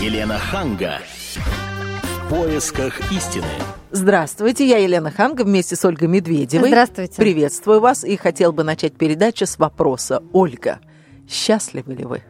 [0.00, 0.98] Елена Ханга.
[2.02, 3.46] В поисках истины.
[3.92, 6.68] Здравствуйте, я Елена Ханга вместе с Ольгой Медведевой.
[6.68, 7.14] Здравствуйте.
[7.16, 10.20] Приветствую вас и хотел бы начать передачу с вопроса.
[10.32, 10.80] Ольга,
[11.28, 12.22] счастливы ли вы?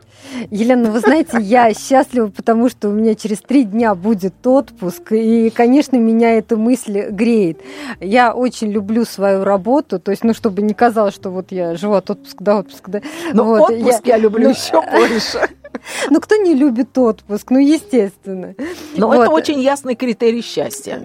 [0.51, 5.51] Елена, вы знаете, я счастлива, потому что у меня через три дня будет отпуск, и,
[5.51, 7.61] конечно, меня эта мысль греет.
[7.99, 11.95] Я очень люблю свою работу, то есть, ну, чтобы не казалось, что вот я живу
[11.95, 12.91] от отпуска до отпуска.
[12.91, 13.01] Да.
[13.33, 15.49] Но вот, отпуск я, я люблю ну, еще больше.
[16.11, 17.51] Ну, кто не любит отпуск?
[17.51, 18.55] Ну, естественно.
[18.97, 19.15] Но вот.
[19.15, 21.03] это очень ясный критерий счастья.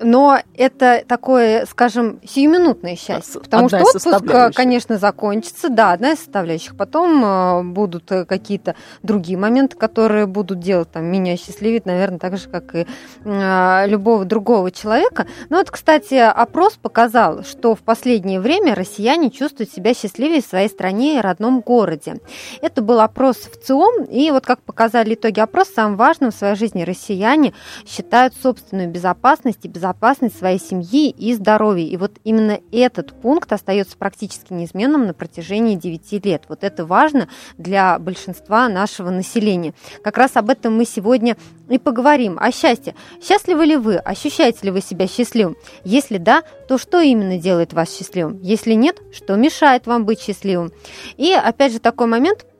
[0.00, 3.40] Но это такое, скажем, сиюминутное счастье.
[3.40, 5.68] Потому что отпуск, конечно, закончится.
[5.68, 6.76] Да, одна из составляющих.
[6.76, 12.36] Потом э, будут э, какие-то другие моменты, которые будут делать там, меня счастливить, наверное, так
[12.36, 12.86] же, как и
[13.24, 15.26] э, любого другого человека.
[15.48, 20.68] Но вот, кстати, опрос показал, что в последнее время россияне чувствуют себя счастливее в своей
[20.68, 22.20] стране и родном городе.
[22.60, 26.54] Это был опрос в ЦИОМ, и вот как показали итоги опроса, самым важным в своей
[26.54, 27.54] жизни россияне
[27.86, 31.84] считают собственную безопасность и безопасность безопасность своей семьи и здоровья.
[31.84, 36.44] И вот именно этот пункт остается практически неизменным на протяжении 9 лет.
[36.48, 39.74] Вот это важно для большинства нашего населения.
[40.02, 41.36] Как раз об этом мы сегодня
[41.68, 42.36] и поговорим.
[42.40, 42.96] О счастье.
[43.22, 43.96] Счастливы ли вы?
[43.96, 45.56] Ощущаете ли вы себя счастливым?
[45.84, 48.40] Если да, то что именно делает вас счастливым?
[48.42, 50.72] Если нет, что мешает вам быть счастливым?
[51.16, 52.44] И опять же такой момент–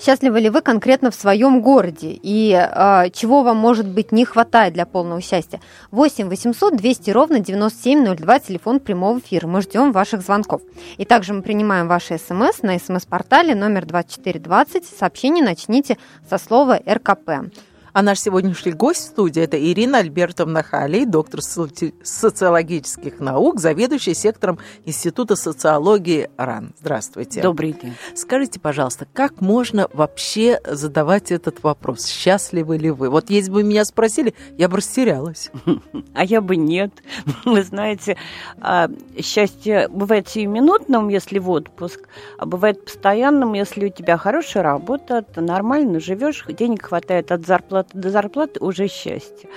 [0.00, 4.74] Счастливы ли вы конкретно в своем городе и э, чего вам, может быть, не хватает
[4.74, 5.60] для полного счастья?
[5.90, 9.48] 8 800 200 ровно 9702, телефон прямого эфира.
[9.48, 10.62] Мы ждем ваших звонков.
[10.98, 14.84] И также мы принимаем ваши смс на смс-портале номер 2420.
[14.86, 17.50] Сообщение начните со слова РКП.
[17.92, 24.58] А наш сегодняшний гость в студии– это Ирина Альбертовна Халей, доктор социологических наук, заведующая сектором
[24.84, 26.74] Института социологии РАН.
[26.80, 27.40] Здравствуйте.
[27.40, 27.94] Добрый день.
[28.14, 32.06] Скажите, пожалуйста, как можно вообще задавать этот вопрос?
[32.06, 33.08] Счастливы ли вы?
[33.08, 35.50] Вот если бы меня спросили, я бы растерялась.
[36.14, 36.90] А я бы нет.
[37.44, 38.16] Вы знаете,
[38.60, 42.08] а, счастье бывает сиюминутным, если в отпуск,
[42.38, 47.87] а бывает постоянным, если у тебя хорошая работа, ты нормально живешь, денег хватает от зарплаты
[47.88, 49.48] зарплаты до зарплаты уже счастье.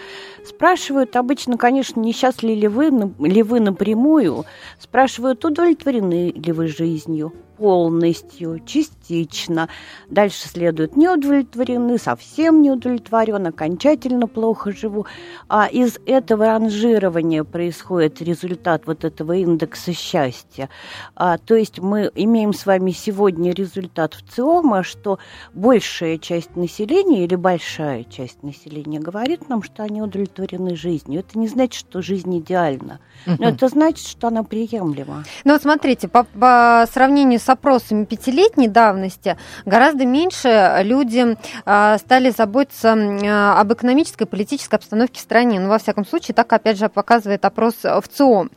[0.45, 4.45] Спрашивают обычно, конечно, несчастливы ли вы, ли вы напрямую,
[4.79, 9.69] спрашивают, удовлетворены ли вы жизнью, полностью, частично.
[10.09, 15.05] Дальше следует не удовлетворены, совсем не удовлетворен, окончательно плохо живу.
[15.47, 20.69] А из этого ранжирования происходит результат вот этого индекса счастья.
[21.15, 25.19] А, то есть мы имеем с вами сегодня результат в ЦИОМа, что
[25.53, 31.19] большая часть населения или большая часть населения говорит нам, что они удовлетворены жизнью.
[31.19, 35.25] Это не значит, что жизнь идеальна, но это значит, что она приемлема.
[35.43, 42.29] Ну вот смотрите, по, по сравнению с опросами пятилетней давности гораздо меньше люди а, стали
[42.29, 45.59] заботиться а, об экономической и политической обстановке в стране.
[45.59, 48.47] Ну, во всяком случае, так, опять же, показывает опрос в ЦИО.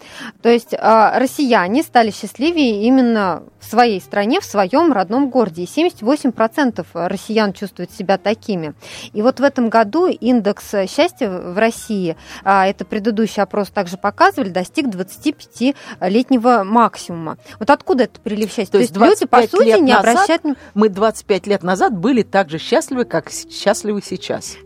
[0.43, 5.63] То есть а, россияне стали счастливее именно в своей стране, в своем родном городе.
[5.63, 8.75] И 78% россиян чувствуют себя такими.
[9.13, 14.87] И вот в этом году индекс счастья в России, это предыдущий опрос также показывали, достиг
[14.87, 17.39] 25-летнего максимума.
[17.59, 18.73] Вот откуда это прилив счастья?
[18.73, 20.43] То есть люди, по сути, не обращают...
[20.75, 24.57] Мы 25 лет назад были так же счастливы, как счастливы сейчас.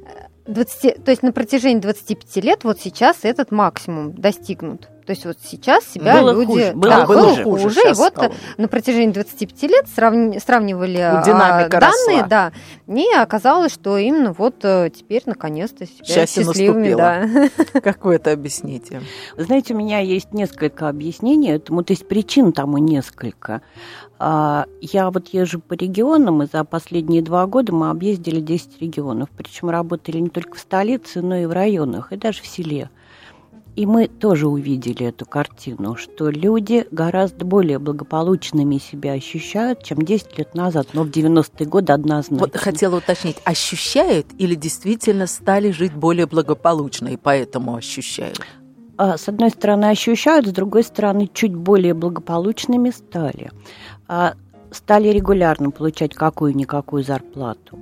[0.46, 4.88] 20, то есть на протяжении 25 лет вот сейчас этот максимум достигнут.
[5.08, 6.44] То есть вот сейчас себя было люди...
[6.44, 7.44] Хуже, было, да, было хуже.
[7.44, 7.80] хуже.
[7.80, 8.32] И вот стало.
[8.58, 12.26] на протяжении 25 лет сравни, сравнивали а, Динамика данные, росла.
[12.28, 12.52] да,
[12.94, 16.90] и оказалось, что именно вот э, теперь наконец-то себя Счастье счастливыми.
[16.92, 17.50] Наступило.
[17.72, 17.80] Да.
[17.80, 19.00] Как это объясните?
[19.38, 23.62] знаете, у меня есть несколько объяснений этому, то есть причин тому несколько.
[24.18, 29.30] А, я вот езжу по регионам, и за последние два года мы объездили 10 регионов.
[29.34, 32.90] Причем работали не только в столице, но и в районах, и даже в селе.
[33.78, 40.36] И мы тоже увидели эту картину, что люди гораздо более благополучными себя ощущают, чем 10
[40.36, 42.38] лет назад, но в 90-е годы однозначно.
[42.38, 48.40] Вот хотела уточнить, ощущают или действительно стали жить более благополучно и поэтому ощущают?
[48.96, 53.52] А, с одной стороны, ощущают, с другой стороны, чуть более благополучными стали.
[54.08, 54.34] А,
[54.72, 57.78] стали регулярно получать какую-никакую зарплату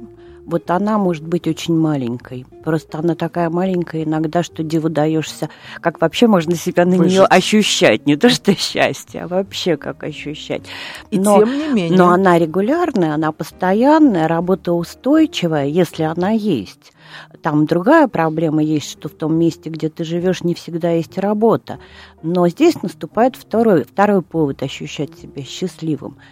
[0.47, 2.47] вот она может быть очень маленькой.
[2.65, 5.51] Просто она такая маленькая иногда, что диву даешься,
[5.81, 8.07] как вообще можно себя на нее ощущать.
[8.07, 10.63] Не то, что счастье, а вообще как ощущать.
[11.11, 11.99] И но, тем не менее.
[11.99, 16.93] Но она регулярная, она постоянная, работа устойчивая, если она есть.
[17.43, 21.81] Там другая проблема есть, что в том месте, где ты живешь, не всегда есть работа.
[22.23, 26.19] Но здесь наступает второй, второй повод ощущать себя счастливым–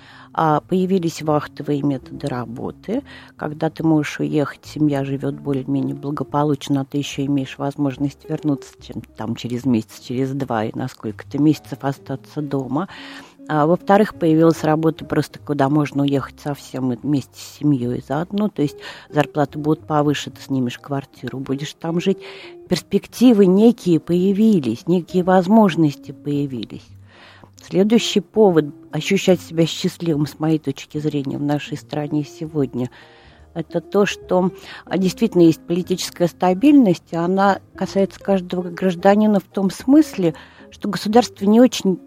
[0.69, 3.02] появились вахтовые методы работы,
[3.36, 9.00] когда ты можешь уехать, семья живет более-менее благополучно, а ты еще имеешь возможность вернуться чем
[9.16, 12.88] там через месяц, через два и на сколько-то месяцев остаться дома.
[13.46, 18.48] А, во-вторых, появилась работа просто, куда можно уехать совсем вместе с семьей заодно.
[18.48, 18.76] То есть
[19.10, 22.19] зарплаты будут повыше, ты снимешь квартиру, будешь там жить.
[22.69, 26.94] Перспективы некие появились, некие возможности появились.
[27.66, 32.90] Следующий повод ощущать себя счастливым, с моей точки зрения, в нашей стране сегодня–
[33.55, 34.50] это то, что
[34.84, 40.34] а, действительно есть политическая стабильность, и она касается каждого гражданина в том смысле,
[40.70, 42.00] что государство не очень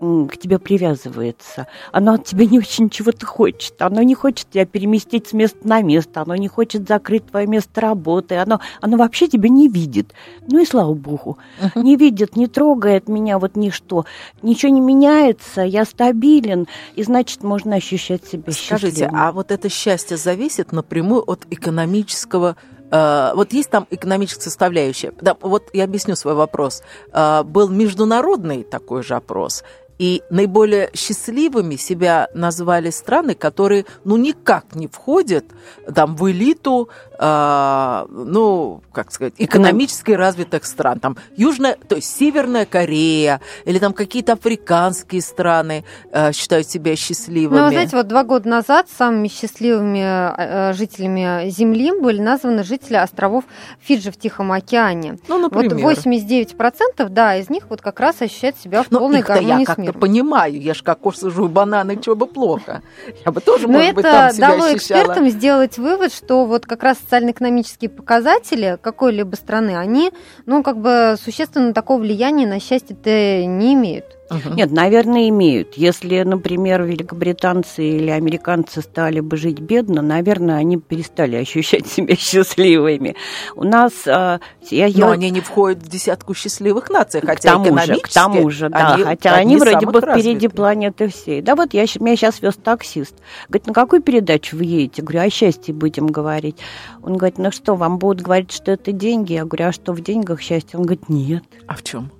[0.00, 1.66] к тебе привязывается.
[1.90, 3.80] Оно от тебя не очень чего-то хочет.
[3.82, 6.22] Оно не хочет тебя переместить с места на место.
[6.22, 8.36] Оно не хочет закрыть твое место работы.
[8.36, 10.12] Оно, оно вообще тебя не видит.
[10.46, 11.38] Ну и слава богу.
[11.60, 11.82] Uh-huh.
[11.82, 14.04] Не видит, не трогает меня вот ничто.
[14.42, 16.68] Ничего не меняется, я стабилен.
[16.94, 19.16] И значит, можно ощущать себя Скажите, счастливым.
[19.16, 22.56] а вот это счастье зависит напрямую от экономического
[22.90, 25.12] Uh, вот есть там экономическая составляющая.
[25.20, 26.82] Да, вот я объясню свой вопрос.
[27.12, 29.62] Uh, был международный такой же опрос,
[29.98, 35.44] и наиболее счастливыми себя назвали страны, которые ну никак не входят
[35.92, 41.00] там, в элиту, э, ну, как сказать, экономически развитых стран.
[41.00, 47.58] Там Южная, то есть Северная Корея или там какие-то африканские страны э, считают себя счастливыми.
[47.58, 53.44] Ну, знаете, вот два года назад самыми счастливыми э, жителями Земли были названы жители островов
[53.80, 55.18] Фиджи в Тихом океане.
[55.26, 55.76] Ну, например.
[55.78, 59.87] Вот 89%, да, из них вот как раз ощущают себя в полной гармонии с миром
[59.90, 60.60] это понимаю.
[60.60, 62.82] Я ж кокос сажу бананы, чего бы плохо.
[63.24, 65.00] Я бы тоже, Но может быть, там себя дало ощущала.
[65.02, 70.12] экспертам сделать вывод, что вот как раз социально-экономические показатели какой-либо страны, они,
[70.46, 73.10] ну, как бы существенно такого влияния на счастье-то
[73.46, 74.17] не имеют.
[74.30, 74.54] Угу.
[74.54, 75.74] Нет, наверное, имеют.
[75.74, 83.16] Если, например, великобританцы или американцы стали бы жить бедно, наверное, они перестали ощущать себя счастливыми.
[83.56, 83.92] У нас...
[84.06, 84.40] А,
[84.70, 85.10] я, Но я...
[85.12, 87.94] они не входят в десятку счастливых наций, хотя к тому экономически...
[87.94, 88.94] Же, к тому же, да.
[88.94, 91.40] Они, хотя они, вроде бы впереди планеты всей.
[91.40, 93.14] Да вот я, меня сейчас вез таксист.
[93.48, 95.02] Говорит, на какую передачу вы едете?
[95.02, 96.56] Говорю, о счастье будем говорить.
[97.02, 99.32] Он говорит, ну что, вам будут говорить, что это деньги?
[99.32, 100.78] Я говорю, а что в деньгах счастье?
[100.78, 101.44] Он говорит, нет.
[101.66, 102.10] А в чем?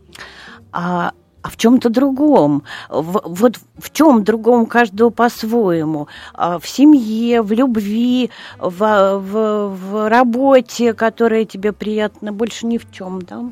[0.72, 1.12] А
[1.48, 2.62] а в чем-то другом.
[2.90, 6.06] В, вот в чем другом каждого по-своему.
[6.34, 12.90] А в семье, в любви, в, в, в работе, которая тебе приятна, больше ни в
[12.92, 13.44] чем, да?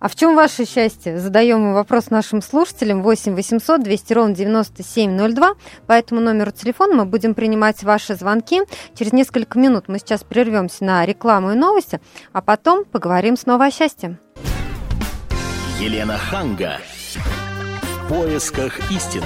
[0.00, 1.20] А в чем ваше счастье?
[1.20, 5.54] Задаем мы вопрос нашим слушателям 8 800 200 ровно 9702.
[5.86, 8.62] По этому номеру телефона мы будем принимать ваши звонки.
[8.98, 12.00] Через несколько минут мы сейчас прервемся на рекламу и новости,
[12.32, 14.18] а потом поговорим снова о счастье.
[15.78, 16.78] Елена Ханга
[18.04, 19.24] в поисках истины.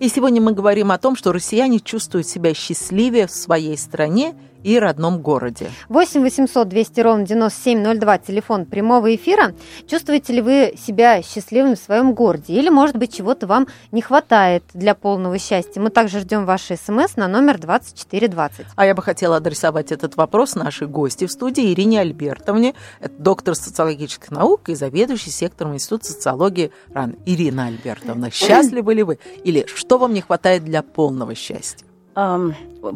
[0.00, 4.78] И сегодня мы говорим о том, что россияне чувствуют себя счастливее в своей стране– и
[4.78, 5.70] родном городе.
[5.88, 9.54] 8 800 200 ровно 9702, телефон прямого эфира.
[9.86, 12.54] Чувствуете ли вы себя счастливым в своем городе?
[12.54, 15.80] Или, может быть, чего-то вам не хватает для полного счастья?
[15.80, 18.66] Мы также ждем ваши смс на номер 2420.
[18.74, 23.54] А я бы хотела адресовать этот вопрос нашей гости в студии Ирине Альбертовне, это доктор
[23.54, 27.16] социологических наук и заведующий сектором Института социологии РАН.
[27.26, 29.18] Ирина Альбертовна, счастливы ли вы?
[29.44, 31.86] Или что вам не хватает для полного счастья?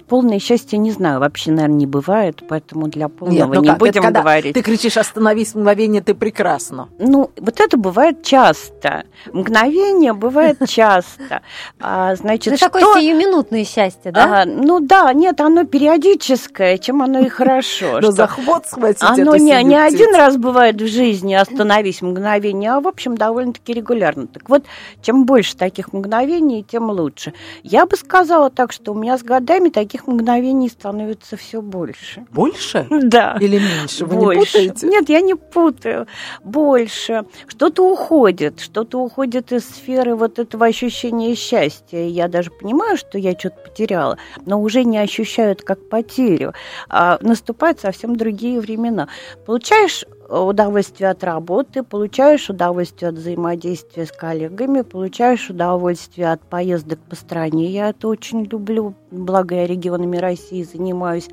[0.08, 3.79] Полное счастье, не знаю, вообще, наверное, не бывает, поэтому для полного Нет, ну не как?
[3.79, 4.55] будем это говорить.
[4.55, 6.88] Ты кричишь «Остановись, мгновение, ты прекрасно».
[6.99, 9.04] Ну, вот это бывает часто.
[9.33, 11.42] Мгновение бывает часто.
[11.80, 12.66] А, значит, ну, что...
[12.66, 14.42] такое сиюминутное счастье, да?
[14.42, 17.99] А, ну да, нет, оно периодическое, чем оно и хорошо.
[18.02, 22.88] Но захват схватить Оно не, не один раз бывает в жизни «Остановись, мгновение», а, в
[22.88, 24.26] общем, довольно-таки регулярно.
[24.26, 24.64] Так вот,
[25.02, 27.33] чем больше таких мгновений, тем лучше.
[27.62, 32.26] Я бы сказала так, что у меня с годами таких мгновений становится все больше.
[32.31, 32.87] Больше?
[32.91, 33.37] Да.
[33.41, 34.05] Или меньше?
[34.07, 34.59] Вы больше.
[34.59, 34.87] не путаете?
[34.87, 36.07] Нет, я не путаю.
[36.45, 37.25] Больше.
[37.47, 41.99] Что-то уходит, что-то уходит из сферы вот этого ощущения счастья.
[41.99, 46.52] Я даже понимаю, что я что-то потеряла, но уже не ощущаю это как потерю.
[46.88, 49.09] А наступают совсем другие времена.
[49.47, 50.05] Получаешь
[50.41, 57.71] удовольствие от работы, получаешь удовольствие от взаимодействия с коллегами, получаешь удовольствие от поездок по стране.
[57.71, 61.28] Я это очень люблю, благо я регионами России занимаюсь.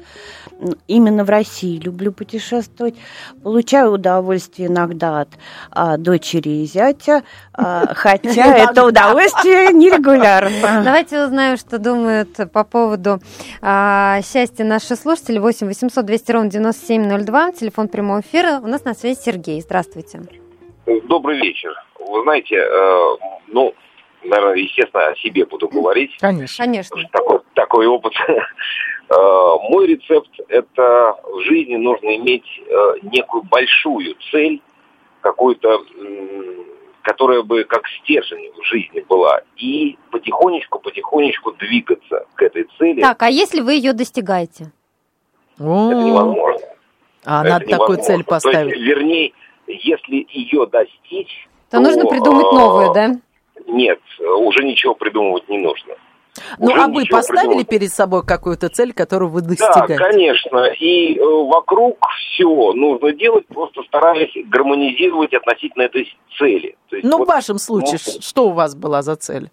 [0.87, 2.95] Именно в России люблю путешествовать.
[3.43, 5.29] Получаю удовольствие иногда от
[5.71, 10.81] а, дочери и зятя, а, хотя это удовольствие нерегулярно.
[10.83, 13.19] Давайте узнаем, что думают по поводу
[13.61, 15.39] а, счастья наши слушатели.
[15.39, 18.59] 8 800 200 ровно 9702, телефон прямого эфира.
[18.61, 19.61] У нас на связи Сергей.
[19.61, 20.21] Здравствуйте.
[21.07, 21.71] Добрый вечер.
[21.99, 23.17] Вы знаете, э,
[23.47, 23.73] ну,
[24.23, 26.15] наверное, естественно, о себе буду говорить.
[26.19, 26.65] Конечно.
[26.65, 27.01] Конечно.
[27.11, 28.13] Такой, такой опыт.
[29.09, 32.45] Мой рецепт– это в жизни нужно иметь
[33.01, 34.61] некую большую цель,
[35.21, 35.81] какую-то
[37.01, 43.01] которая бы как стержень в жизни была, и потихонечку-потихонечку двигаться к этой цели.
[43.01, 44.71] Так, а если вы ее достигаете?
[45.57, 46.67] Это невозможно.
[47.25, 47.77] А это надо невозможно.
[47.77, 48.73] такую цель поставить.
[48.73, 49.33] То есть, вернее,
[49.67, 51.47] если ее достичь...
[51.69, 53.11] То, то нужно придумать а, новую, да?
[53.69, 55.95] Нет, уже ничего придумывать не нужно.
[56.57, 57.67] Ну, а вы поставили придумать.
[57.67, 59.97] перед собой какую-то цель, которую вы достигаете?
[59.97, 60.65] Да, конечно.
[60.79, 66.77] И э, вокруг все нужно делать, просто стараясь гармонизировать относительно этой цели.
[66.91, 69.49] есть, ну, вот, в вашем случае, ну, что у вас была за цель?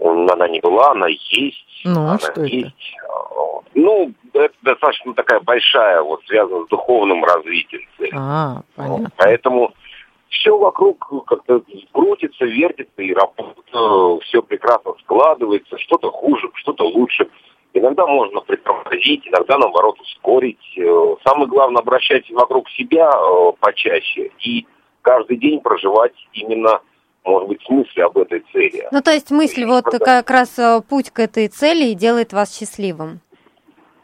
[0.00, 1.82] Она не была, она есть.
[1.84, 2.66] Ну, она что есть.
[2.66, 3.02] это?
[3.74, 8.12] Ну, это достаточно такая большая, вот связана с духовным развитием цели.
[8.14, 9.10] А, понятно.
[9.16, 9.72] Поэтому
[10.32, 11.62] все вокруг как-то
[11.92, 17.28] крутится, вертится и работает, все прекрасно складывается, что-то хуже, что-то лучше.
[17.74, 20.58] Иногда можно притормозить, иногда, наоборот, ускорить.
[20.76, 24.66] Э, самое главное, обращать вокруг себя э, почаще и
[25.00, 26.80] каждый день проживать именно
[27.24, 28.88] может быть, мысли об этой цели.
[28.90, 32.58] Ну, то есть мысль, вот как раз э, путь к этой цели и делает вас
[32.58, 33.20] счастливым.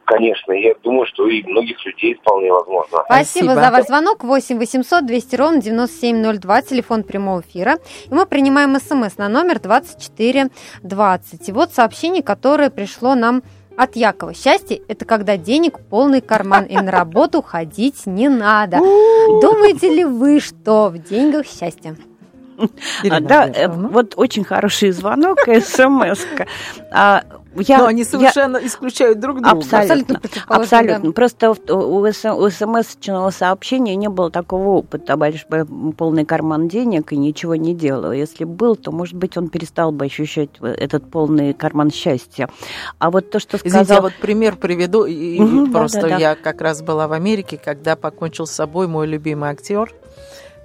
[0.09, 3.03] Конечно, я думаю, что и многих людей вполне возможно.
[3.05, 3.55] Спасибо, Спасибо.
[3.57, 4.25] за ваш звонок.
[4.25, 7.77] 8 800 200 ровно 9702, телефон прямого эфира.
[8.07, 11.49] И мы принимаем смс на номер 2420.
[11.51, 13.43] И вот сообщение, которое пришло нам
[13.77, 14.33] от Якова.
[14.33, 18.79] Счастье– это когда денег полный карман, и на работу ходить не надо.
[18.79, 21.99] Думаете ли вы, что в деньгах счастье?
[23.11, 26.27] А, да, э, вот очень хороший звонок, смс
[26.91, 27.23] а,
[27.61, 28.67] я, Но они совершенно я...
[28.67, 29.59] исключают друг друга.
[29.59, 30.21] Абсолютно.
[30.47, 31.09] Абсолютно.
[31.09, 31.13] Да.
[31.13, 35.17] Просто у, у смс-чного сообщения не было такого опыта.
[35.17, 38.13] Большой полный карман денег и ничего не делал.
[38.13, 42.49] Если был, то, может быть, он перестал бы ощущать этот полный карман счастья.
[42.99, 43.83] А вот то, что сказал...
[43.83, 45.05] Извините, я вот пример приведу.
[45.05, 48.89] И угу, просто да, да, я как раз была в Америке, когда покончил с собой
[48.89, 49.93] мой любимый актер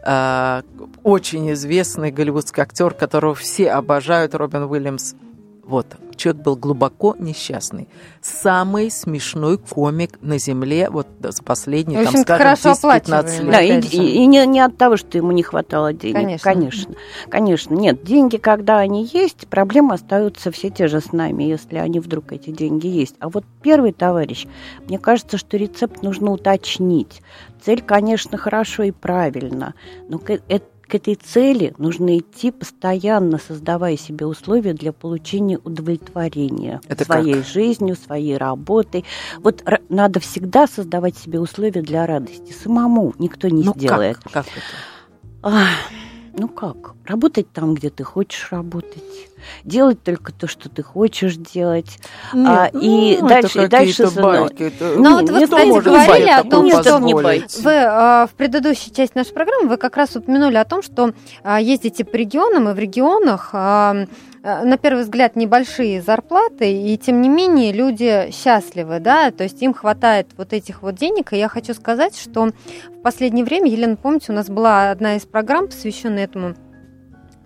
[0.06, 0.62] э,
[1.04, 5.16] очень известный голливудский актер, которого все обожают, Робин Уильямс.
[5.64, 7.88] Вот, человек был глубоко несчастный.
[8.22, 13.52] Самый смешной комик на Земле вот за последние, там, скажем, 10-15 лет.
[13.52, 16.42] Да, и, и, и не, не от того, что ему не хватало денег.
[16.42, 16.44] Конечно.
[16.54, 16.96] Конечно.
[17.30, 17.74] Конечно.
[17.76, 22.32] Нет, деньги, когда они есть, проблемы остаются все те же с нами, если они вдруг
[22.32, 23.16] эти деньги есть.
[23.20, 24.46] А вот первый товарищ,
[24.88, 27.22] мне кажется, что рецепт нужно уточнить.
[27.64, 29.74] Цель, конечно, хорошо и правильно,
[30.10, 37.06] но это к этой цели нужно идти постоянно, создавая себе условия для получения удовлетворения Это
[37.06, 37.46] своей как?
[37.46, 39.06] жизнью, своей работой.
[39.38, 42.52] Вот надо всегда создавать себе условия для радости.
[42.52, 44.18] Самому никто не ну, сделает.
[44.18, 44.66] Как, как это?
[45.42, 45.68] Ах,
[46.38, 46.94] ну как?
[47.06, 49.04] Работать там, где ты хочешь работать.
[49.66, 52.00] Делать только то, что ты хочешь делать.
[52.34, 54.96] Нет, а, ну, и дальше, и дальше байки, это...
[54.98, 59.34] Ну, вот вы, кстати, говорили о том, что не вы а, в предыдущей части нашей
[59.34, 63.50] программы вы как раз упомянули о том, что а, ездите по регионам, и в регионах
[63.52, 64.06] а,
[64.44, 69.62] Э, на первый взгляд небольшие зарплаты, и тем не менее люди счастливы, да, то есть
[69.62, 71.32] им хватает вот этих вот денег.
[71.32, 75.26] И я хочу сказать, что в последнее время, Елена, помните, у нас была одна из
[75.26, 76.56] программ, посвященная этому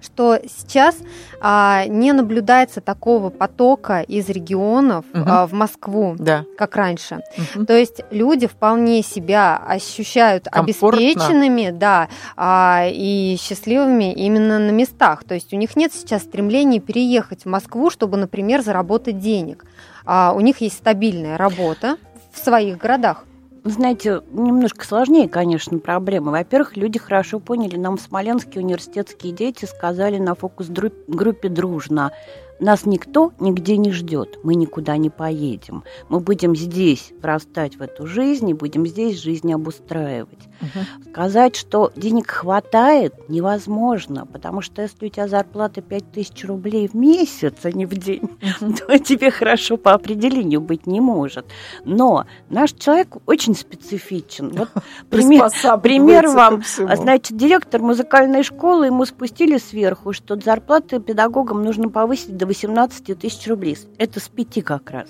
[0.01, 0.97] что сейчас
[1.41, 5.23] а, не наблюдается такого потока из регионов угу.
[5.25, 6.45] а, в Москву, да.
[6.57, 7.21] как раньше.
[7.55, 7.65] Угу.
[7.65, 10.99] То есть люди вполне себя ощущают Комфортно.
[10.99, 15.23] обеспеченными, да, а, и счастливыми именно на местах.
[15.23, 19.65] То есть у них нет сейчас стремления переехать в Москву, чтобы, например, заработать денег.
[20.05, 21.97] А, у них есть стабильная работа
[22.31, 23.25] в своих городах.
[23.63, 26.31] Знаете, немножко сложнее, конечно, проблема.
[26.31, 32.11] Во-первых, люди хорошо поняли, нам в Смоленске университетские дети сказали на фокус-группе дружно–
[32.59, 35.83] нас никто нигде не ждет, мы никуда не поедем.
[36.09, 40.47] Мы будем здесь простать в эту жизнь и будем здесь жизнь обустраивать.
[40.61, 41.09] Угу.
[41.11, 47.53] Сказать, что денег хватает, невозможно, потому что если у тебя зарплата 5000 рублей в месяц,
[47.63, 48.73] а не в день, угу.
[48.87, 51.45] то тебе хорошо по определению быть не может.
[51.85, 54.49] Но наш человек очень специфичен.
[54.49, 54.69] Вот
[55.09, 56.63] пример, пример вам.
[56.65, 63.47] Значит, директор музыкальной школы, ему спустили сверху, что зарплаты педагогам нужно повысить до 18 тысяч
[63.47, 63.77] рублей.
[63.97, 65.09] Это с пяти как раз.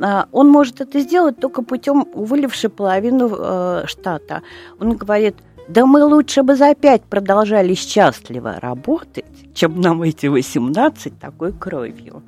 [0.00, 4.42] А, он может это сделать только путем уволивши половину э, штата.
[4.80, 5.36] Он говорит,
[5.68, 12.22] да мы лучше бы за пять продолжали счастливо работать, чем нам эти 18 такой кровью.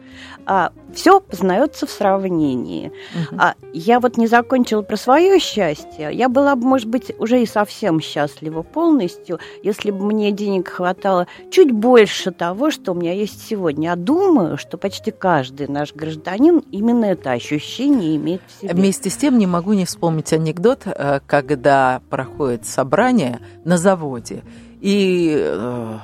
[0.47, 2.93] А все познается в сравнении.
[3.15, 3.37] Угу.
[3.39, 6.11] А я вот не закончила про свое счастье.
[6.13, 11.27] Я была бы, может быть, уже и совсем счастлива полностью, если бы мне денег хватало
[11.51, 13.93] чуть больше того, что у меня есть сегодня.
[13.93, 18.73] А думаю, что почти каждый наш гражданин именно это ощущение имеет в себе.
[18.73, 23.26] Вместе с тем не могу не вспомнить анекдот, э, когда проходит собрание
[23.65, 24.43] на заводе,
[24.81, 25.99] и э,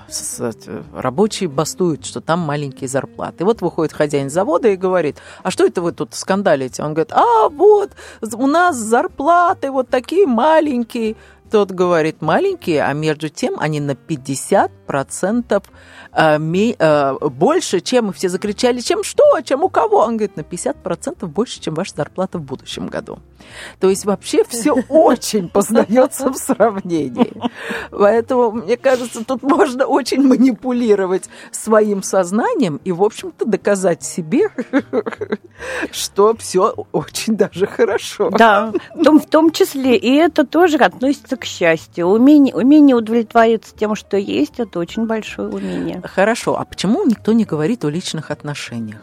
[0.94, 3.42] рабочие бастуют, что там маленькие зарплаты.
[3.42, 6.82] И вот выходит хозяин завода и говорит, а что это вы тут скандалите?
[6.82, 7.90] Он говорит, а вот
[8.22, 11.16] у нас зарплаты вот такие маленькие.
[11.52, 15.62] Тот говорит, маленькие, а между тем они на 50%
[16.14, 16.38] э,
[16.78, 19.98] э, больше, чем все закричали, чем что, чем у кого?
[19.98, 23.18] Он говорит, на 50% больше, чем ваша зарплата в будущем году.
[23.80, 27.34] То есть вообще все очень познается в сравнении.
[27.90, 34.48] Поэтому, мне кажется, тут можно очень манипулировать своим сознанием и, в общем-то, доказать себе,
[35.90, 38.30] что все очень даже хорошо.
[38.30, 42.06] Да, в том, в том числе, и это тоже относится к счастью.
[42.06, 46.00] Умение, умение удовлетвориться тем, что есть, это очень большое умение.
[46.04, 49.00] Хорошо, а почему никто не говорит о личных отношениях?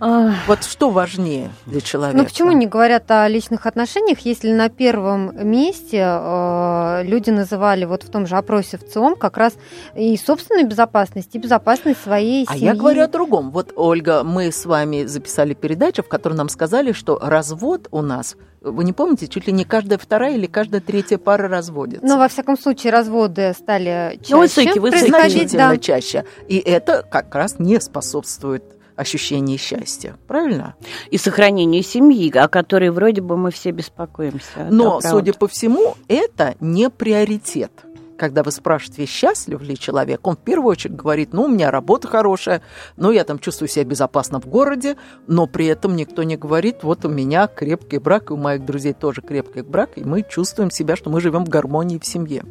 [0.00, 2.18] Вот что важнее для человека?
[2.18, 8.04] Ну почему не говорят о личных отношениях, если на первом месте э, люди называли вот
[8.04, 9.54] в том же опросе в ЦИОМ как раз
[9.96, 12.68] и собственную безопасность, и безопасность своей а семьи.
[12.68, 13.50] А я говорю о другом.
[13.50, 18.36] Вот, Ольга, мы с вами записали передачу, в которой нам сказали, что развод у нас
[18.60, 22.04] вы не помните, чуть ли не каждая вторая или каждая третья пара разводится.
[22.04, 24.34] Но, во всяком случае, разводы стали чаще.
[24.34, 25.08] Ну, высокие.
[25.08, 25.76] Значительно да.
[25.78, 26.24] чаще.
[26.48, 30.74] И это как раз не способствует ощущение счастья, правильно?
[31.10, 34.66] И сохранение семьи, о которой вроде бы мы все беспокоимся.
[34.70, 37.70] Но, да, судя по всему, это не приоритет.
[38.18, 42.08] Когда вы спрашиваете, счастлив ли человек, он в первую очередь говорит, ну, у меня работа
[42.08, 42.62] хорошая,
[42.96, 44.96] ну, я там чувствую себя безопасно в городе,
[45.28, 48.92] но при этом никто не говорит, вот у меня крепкий брак, и у моих друзей
[48.92, 52.42] тоже крепкий брак, и мы чувствуем себя, что мы живем в гармонии в семье.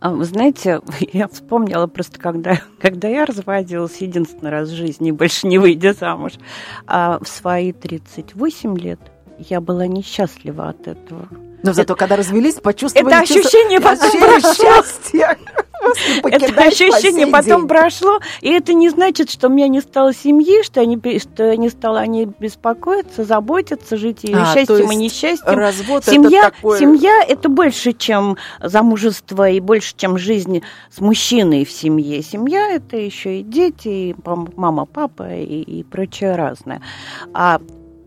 [0.00, 0.80] А, вы знаете,
[1.12, 6.32] я вспомнила просто, когда, когда я разводилась единственный раз в жизни, больше не выйдя замуж,
[6.86, 9.00] а в свои 38 лет
[9.38, 11.28] я была несчастлива от этого.
[11.62, 13.14] Но зато, когда развелись, почувствовали...
[13.14, 15.38] Это ощущение потом счастья.
[16.24, 20.80] Это ощущение потом прошло, и это не значит, что у меня не стало семьи, что
[20.80, 24.96] я не, что я не стала о ней беспокоиться, заботиться, жить ее а, счастьем и
[24.96, 25.54] несчастьем.
[25.54, 26.78] Развод семья, это такое...
[26.78, 32.22] семья это больше, чем замужество и больше, чем жизнь с мужчиной в семье.
[32.22, 36.80] Семья это еще и дети, и мама, папа и, и прочее разное.
[37.32, 37.60] А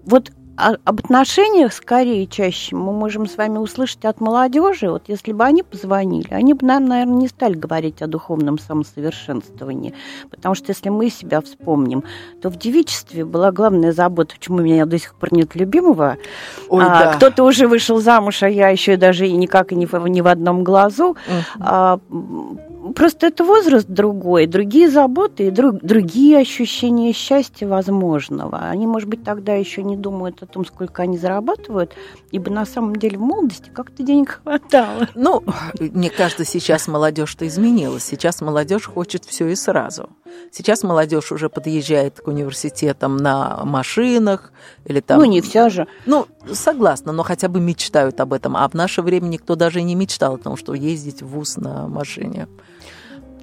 [0.06, 4.90] вот об отношениях скорее чаще мы можем с вами услышать от молодежи.
[4.90, 9.94] Вот если бы они позвонили, они бы нам, наверное, не стали говорить о духовном самосовершенствовании.
[10.30, 12.04] Потому что если мы себя вспомним,
[12.42, 16.18] то в девичестве была главная забота, почему у меня до сих пор нет любимого.
[16.70, 17.14] Ой, а, да.
[17.14, 20.28] Кто-то уже вышел замуж, а я еще даже и никак и ни в, ни в
[20.28, 21.18] одном глазу.
[21.28, 21.44] Uh-huh.
[21.60, 22.00] А,
[22.94, 28.60] просто это возраст другой, другие заботы и друг, другие ощущения счастья возможного.
[28.60, 31.94] Они, может быть, тогда еще не думают о том, сколько они зарабатывают,
[32.32, 35.10] ибо на самом деле в молодости как-то денег хватало.
[35.16, 35.44] Ну,
[35.80, 38.04] мне кажется, сейчас молодежь-то изменилась.
[38.04, 40.10] Сейчас молодежь хочет все и сразу.
[40.52, 44.52] Сейчас молодежь уже подъезжает к университетам на машинах
[44.86, 45.20] или там...
[45.20, 45.88] Ну, не вся же.
[46.06, 48.58] Ну, согласна, но хотя бы мечтают об этом.
[48.58, 51.58] А в наше время никто даже и не мечтал о том, что ездить в ВУЗ
[51.58, 52.48] на машине.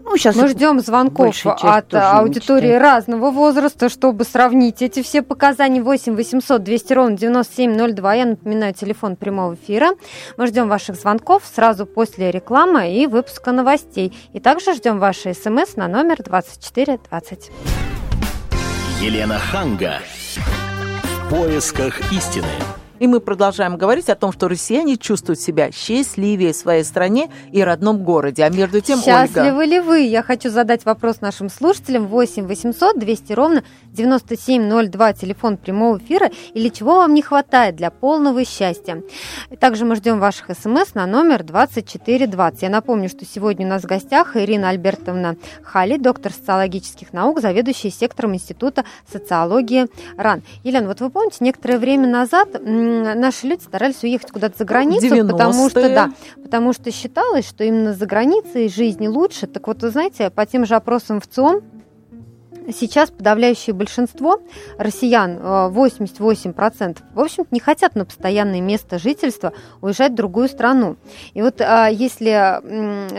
[0.05, 2.83] Ну, сейчас Мы ждем звонков от аудитории мечтает.
[2.83, 5.81] разного возраста, чтобы сравнить эти все показания.
[5.83, 8.15] 8 800 200 ровно 9702.
[8.15, 9.91] Я напоминаю, телефон прямого эфира.
[10.37, 14.13] Мы ждем ваших звонков сразу после рекламы и выпуска новостей.
[14.33, 17.51] И также ждем ваши смс на номер 2420.
[19.01, 20.01] Елена Ханга.
[21.27, 22.47] В поисках истины.
[23.03, 27.61] И мы продолжаем говорить о том, что россияне чувствуют себя счастливее в своей стране и
[27.61, 28.45] родном городе.
[28.45, 29.65] А между тем, Счастливы Ольга...
[29.65, 30.01] ли вы?
[30.03, 32.07] Я хочу задать вопрос нашим слушателям.
[32.07, 36.31] 8 800 200 ровно 9702, телефон прямого эфира.
[36.55, 39.03] Или чего вам не хватает для полного счастья?
[39.59, 42.63] Также мы ждем ваших смс на номер 2420.
[42.63, 45.35] Я напомню, что сегодня у нас в гостях Ирина Альбертовна
[45.65, 50.45] Хали, доктор социологических наук, заведующая сектором Института социологии РАН.
[50.63, 52.63] Елена, вот вы помните, некоторое время назад
[53.01, 56.11] наши люди старались уехать куда-то за границу, потому что, да,
[56.43, 59.47] потому что считалось, что именно за границей жизни лучше.
[59.47, 61.63] Так вот, вы знаете, по тем же опросам в ЦИОМ
[62.71, 64.41] сейчас подавляющее большинство
[64.79, 70.97] россиян, 88%, в общем не хотят на постоянное место жительства уезжать в другую страну.
[71.35, 72.61] И вот если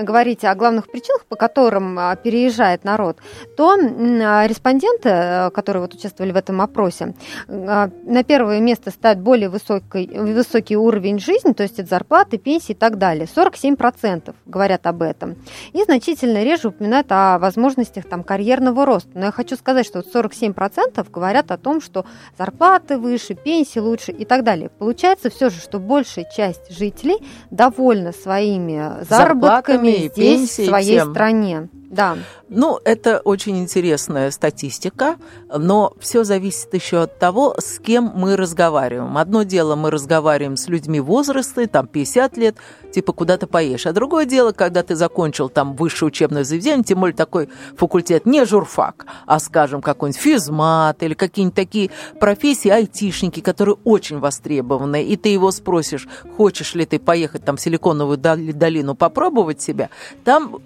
[0.03, 3.17] говорить о главных причинах, по которым переезжает народ,
[3.57, 7.13] то респонденты, которые вот участвовали в этом опросе,
[7.47, 12.75] на первое место ставят более высокий, высокий уровень жизни, то есть это зарплаты, пенсии и
[12.75, 13.27] так далее.
[13.33, 15.35] 47% говорят об этом.
[15.73, 19.09] И значительно реже упоминают о возможностях там, карьерного роста.
[19.13, 22.05] Но я хочу сказать, что вот 47% говорят о том, что
[22.37, 24.69] зарплаты выше, пенсии лучше и так далее.
[24.69, 27.17] Получается все же, что большая часть жителей
[27.51, 31.11] довольна своими заработками здесь, в своей тем.
[31.11, 31.69] стране.
[31.93, 32.17] Да.
[32.49, 35.17] Ну, это очень интересная статистика,
[35.55, 39.17] но все зависит еще от того, с кем мы разговариваем.
[39.17, 42.55] Одно дело, мы разговариваем с людьми возраста, там 50 лет,
[42.91, 43.85] типа куда-то поешь.
[43.85, 48.45] А другое дело, когда ты закончил там высшее учебное заведение, тем более такой факультет, не
[48.45, 55.29] журфак, а, скажем, какой-нибудь физмат или какие-нибудь такие профессии, айтишники, которые очень востребованы, и ты
[55.29, 59.89] его спросишь, хочешь ли ты поехать там в Силиконовую долину попробовать себя,
[60.23, 60.59] там,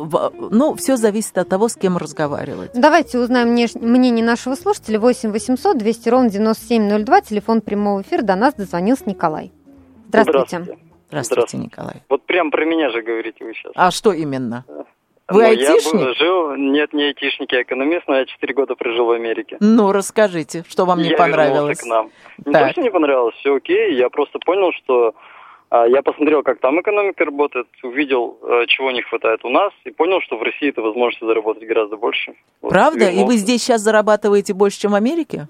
[0.51, 2.71] ну, все зависит зависит от того, с кем разговаривать.
[2.73, 4.99] Давайте узнаем мнение нашего слушателя.
[4.99, 8.21] 8 800 200 ровно 9702, телефон прямого эфира.
[8.21, 9.51] До нас дозвонился Николай.
[10.09, 10.47] Здравствуйте.
[10.47, 10.81] Здравствуйте.
[11.09, 11.95] Здравствуйте, Николай.
[12.09, 13.71] Вот прям про меня же говорите вы сейчас.
[13.75, 14.65] А что именно?
[14.67, 14.83] Э,
[15.29, 16.01] вы ну, айтишник?
[16.01, 19.57] Я жил, нет, не айтишник, я экономист, но я 4 года прожил в Америке.
[19.59, 21.79] Ну, расскажите, что вам не я понравилось?
[21.79, 22.11] к нам.
[22.45, 22.67] Не так.
[22.67, 25.15] точно не понравилось, все окей, я просто понял, что
[25.71, 30.21] я посмотрел, как там экономика работает, увидел, э, чего не хватает у нас, и понял,
[30.21, 32.35] что в России это возможности заработать гораздо больше.
[32.61, 33.09] Вот, Правда?
[33.09, 35.47] И вы здесь сейчас зарабатываете больше, чем в Америке?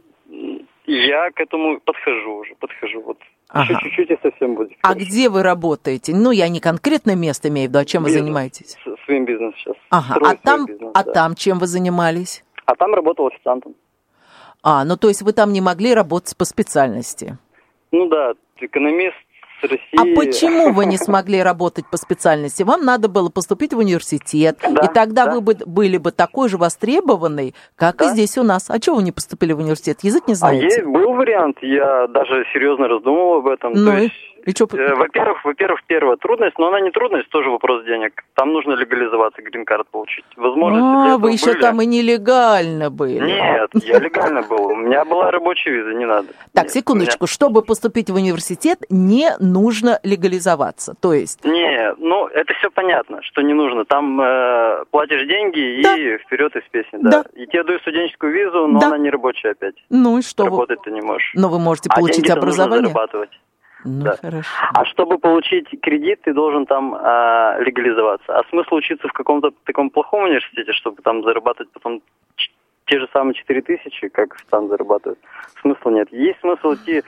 [0.88, 3.02] Я к этому подхожу уже, подхожу.
[3.02, 3.18] Вот
[3.50, 3.74] ага.
[3.74, 4.72] еще чуть-чуть и совсем будет.
[4.82, 6.16] А где вы работаете?
[6.16, 8.22] Ну, я не конкретное место имею в виду, а чем бизнес.
[8.22, 8.78] вы занимаетесь?
[8.86, 9.76] С, своим бизнесом сейчас.
[9.90, 10.16] Ага.
[10.24, 11.12] а там, бизнес, а да.
[11.12, 12.44] там чем вы занимались?
[12.66, 13.76] А там работал официантом.
[14.64, 17.38] А, ну то есть вы там не могли работать по специальности?
[17.92, 19.16] Ну да, экономист,
[19.64, 19.98] России.
[19.98, 22.64] А почему вы не смогли работать по специальности?
[22.64, 25.34] Вам надо было поступить в университет, да, и тогда да.
[25.34, 28.06] вы бы, были бы такой же востребованный, как да.
[28.06, 28.70] и здесь у нас.
[28.70, 30.00] А чего вы не поступили в университет?
[30.04, 30.66] Язык не знаете?
[30.66, 33.74] А есть, был вариант, я даже серьезно раздумывал об этом.
[33.74, 34.14] Ну То есть
[34.46, 34.68] и что...
[34.78, 38.24] Э, во-первых, во-первых, первая трудность, но она не трудность, тоже вопрос денег.
[38.34, 40.26] Там нужно легализоваться, грин-карт получить.
[40.36, 41.62] Возможно, а, вы еще были.
[41.62, 43.20] там и нелегально были.
[43.20, 44.68] Нет, я легально был.
[44.68, 46.30] У меня была рабочая виза, не надо.
[46.54, 47.26] Так, Нет, секундочку.
[47.26, 47.34] Меня...
[47.34, 50.96] Чтобы поступить в университет, не нужно легализоваться.
[51.00, 51.44] То есть...
[51.44, 53.86] Не, ну, это все понятно, что не нужно.
[53.86, 55.96] Там э, платишь деньги да.
[55.96, 57.10] и вперед из песни, да.
[57.10, 57.26] да.
[57.34, 58.88] И тебе дают студенческую визу, но да.
[58.88, 59.76] она не рабочая опять.
[59.90, 60.46] Ну и что?
[60.46, 60.84] Работать вы...
[60.86, 61.32] ты не можешь.
[61.36, 62.88] Но вы можете а получить образование.
[62.88, 63.32] Зарабатывать.
[63.88, 64.18] Ну, да.
[64.18, 64.50] хорошо.
[64.74, 68.38] А чтобы получить кредит, ты должен там а, легализоваться.
[68.38, 72.02] А смысл учиться в каком-то таком плохом университете, чтобы там зарабатывать потом
[72.86, 75.20] те же самые 4 тысячи, как там зарабатывают?
[75.62, 76.12] Смысла нет.
[76.12, 77.04] Есть смысл идти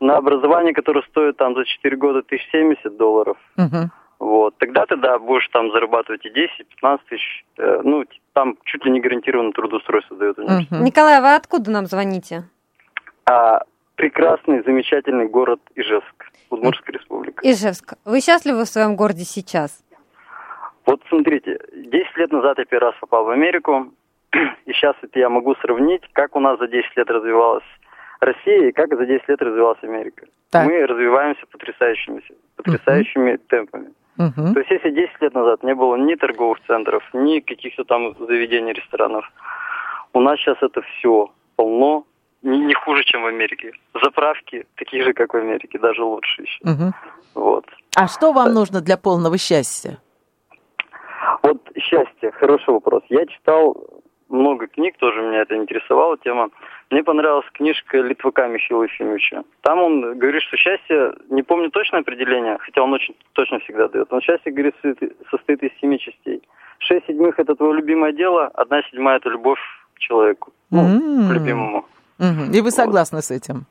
[0.00, 3.36] на образование, которое стоит там за 4 года 1070 долларов.
[3.56, 3.90] Угу.
[4.20, 4.56] Вот.
[4.58, 7.44] Тогда ты, да, будешь там зарабатывать и 10-15 тысяч.
[7.58, 10.72] Э, ну, там чуть ли не гарантированно трудоустройство дает университет.
[10.72, 10.84] Угу.
[10.84, 12.44] Николай, вы откуда нам звоните?
[13.26, 13.62] А,
[13.96, 16.17] прекрасный, замечательный город Ижевск,
[16.50, 17.40] Удмуртская республика.
[17.46, 17.94] Ижевск.
[18.04, 19.82] Вы счастливы в своем городе сейчас?
[20.86, 23.92] Вот смотрите, 10 лет назад я первый раз попал в Америку,
[24.66, 27.64] и сейчас это я могу сравнить, как у нас за 10 лет развивалась
[28.20, 30.26] Россия и как за 10 лет развивалась Америка.
[30.50, 30.66] Так.
[30.66, 32.22] Мы развиваемся потрясающими,
[32.56, 33.40] потрясающими uh-huh.
[33.48, 33.90] темпами.
[34.18, 34.52] Uh-huh.
[34.54, 38.72] То есть если 10 лет назад не было ни торговых центров, ни каких-то там заведений,
[38.72, 39.30] ресторанов,
[40.14, 42.04] у нас сейчас это все полно,
[42.42, 43.72] не, не хуже, чем в Америке.
[44.02, 46.64] Заправки такие же, как в Америке, даже лучше еще.
[46.64, 46.92] Угу.
[47.34, 47.66] Вот.
[47.96, 49.98] А что вам нужно для полного счастья?
[51.42, 53.02] Вот счастье, хороший вопрос.
[53.08, 56.50] Я читал много книг, тоже меня это интересовала тема.
[56.90, 59.42] Мне понравилась книжка Литвака Михаила Ефимовича.
[59.62, 64.10] Там он говорит, что счастье, не помню точное определение, хотя он очень точно всегда дает,
[64.10, 64.74] но счастье, говорит,
[65.30, 66.42] состоит из семи частей.
[66.78, 69.58] Шесть седьмых– это твое любимое дело, одна седьмая– это любовь
[69.94, 71.28] к человеку, ну, mm-hmm.
[71.28, 71.84] к любимому.
[72.18, 72.52] Угу.
[72.52, 73.24] И вы согласны вот.
[73.24, 73.66] с этим?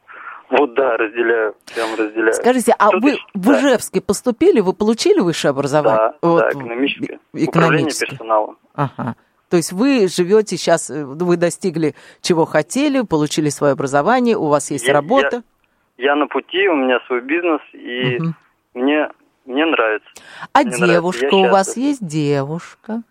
[0.49, 2.33] Вот да, разделяю, прям разделяю.
[2.33, 3.59] Скажите, а Тут вы еще, в да.
[3.59, 6.13] Ижевске поступили, вы получили высшее образование?
[6.21, 7.19] Да, вот, да, экономическое.
[7.33, 8.05] Экономическое.
[8.11, 8.57] персоналом.
[8.73, 9.15] Ага.
[9.49, 14.71] То есть вы живете сейчас, э, вы достигли чего хотели, получили свое образование, у вас
[14.71, 15.43] есть я, работа?
[15.97, 18.33] Я, я на пути, у меня свой бизнес, и угу.
[18.73, 19.09] мне,
[19.45, 20.09] мне нравится.
[20.53, 21.49] А мне девушка, нравится.
[21.49, 23.03] у вас есть девушка?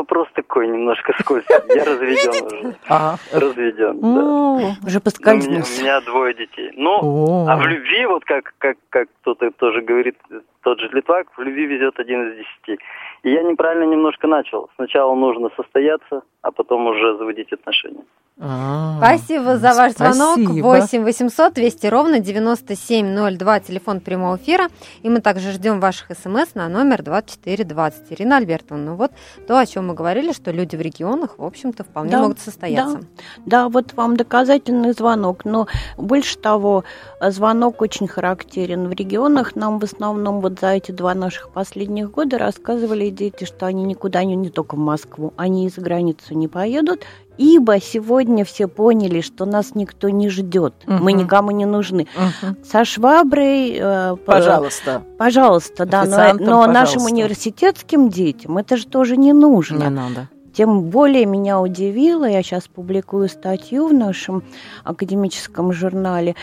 [0.00, 1.54] Вопрос такой немножко скользкий.
[1.76, 2.76] Я разведен уже.
[2.88, 3.16] А.
[3.32, 4.76] Разведен, да.
[4.86, 5.78] Уже поскользнулся.
[5.78, 6.70] У меня двое детей.
[6.74, 10.16] Ну, а в любви, вот как, как, как кто-то тоже говорит,
[10.62, 12.82] тот же Литвак, в любви везет один из десяти.
[13.22, 14.70] И я неправильно немножко начал.
[14.76, 18.04] Сначала нужно состояться, а потом уже заводить отношения.
[18.42, 20.38] А, спасибо за ваш звонок.
[20.38, 24.68] 8 800 200 ровно 9702, телефон прямого эфира.
[25.02, 28.12] И мы также ждем ваших смс на номер 2420.
[28.12, 29.10] Ирина Альбертовна, ну вот
[29.46, 33.00] то, о чем мы говорили, что люди в регионах, в общем-то, вполне да, могут состояться.
[33.38, 35.44] Да, да, вот вам доказательный звонок.
[35.44, 35.66] Но
[35.98, 36.84] больше того,
[37.20, 38.88] звонок очень характерен.
[38.88, 43.66] В регионах нам в основном вот за эти два наших последних года рассказывали дети, что
[43.66, 47.04] они никуда не, не только в Москву, они и за границу не поедут,
[47.36, 50.94] ибо сегодня все поняли, что нас никто не ждет, угу.
[50.94, 52.06] мы никому не нужны.
[52.16, 52.56] Угу.
[52.64, 56.72] Со шваброй, э, пожалуйста, пожалуйста, да, но, но пожалуйста.
[56.72, 59.84] нашим университетским детям это же тоже не нужно.
[59.84, 60.28] Не надо.
[60.52, 64.42] Тем более меня удивило, я сейчас публикую статью в нашем
[64.84, 66.34] академическом журнале,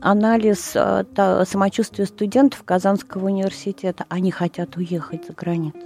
[0.00, 1.04] анализ э,
[1.46, 4.04] самочувствия студентов Казанского университета.
[4.08, 5.78] Они хотят уехать за границу.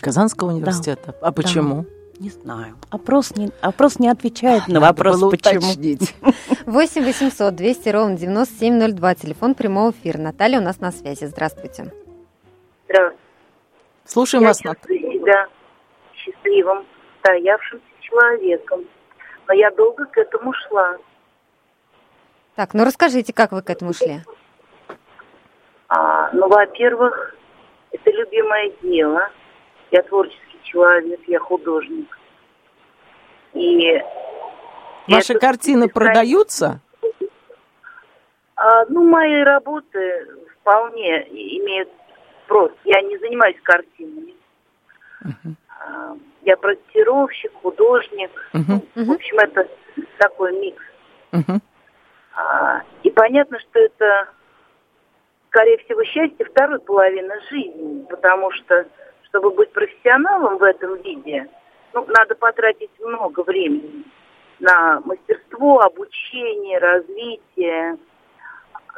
[0.00, 1.14] Казанского университета?
[1.20, 1.28] Да.
[1.28, 1.82] А почему?
[1.82, 1.88] Да.
[2.18, 2.76] Не знаю.
[2.88, 5.72] Опрос не, опрос не отвечает на вопрос, почему.
[6.64, 10.18] 8 800 200 ровно 9702, телефон прямого эфира.
[10.18, 11.26] Наталья у нас на связи.
[11.26, 11.92] Здравствуйте.
[12.88, 13.16] Здравствуйте.
[14.06, 15.00] Слушаем Я вас, Наталья.
[15.00, 15.46] себя
[16.26, 16.86] счастливым,
[17.20, 18.84] стоявшимся человеком.
[19.46, 20.96] Но я долго к этому шла.
[22.56, 24.22] Так, ну расскажите, как вы к этому шли?
[25.88, 27.36] А, ну, во-первых,
[27.92, 29.30] это любимое дело.
[29.90, 32.18] Я творческий человек, я художник.
[33.52, 34.02] И
[35.06, 35.40] Ваши это...
[35.40, 36.80] картины продаются?
[38.56, 40.26] А, ну, мои работы
[40.60, 41.88] вполне имеют
[42.44, 42.72] спрос.
[42.84, 44.34] Я не занимаюсь картинами.
[45.22, 45.54] Uh-huh.
[46.42, 48.30] Я проектировщик, художник.
[48.52, 48.86] Uh-huh.
[48.94, 49.68] Ну, в общем, это
[50.18, 50.82] такой микс.
[51.32, 51.60] Uh-huh.
[52.36, 54.28] А, и понятно, что это,
[55.48, 58.86] скорее всего, счастье второй половины жизни, потому что
[59.24, 61.48] чтобы быть профессионалом в этом виде,
[61.92, 64.04] ну, надо потратить много времени
[64.60, 67.96] на мастерство, обучение, развитие.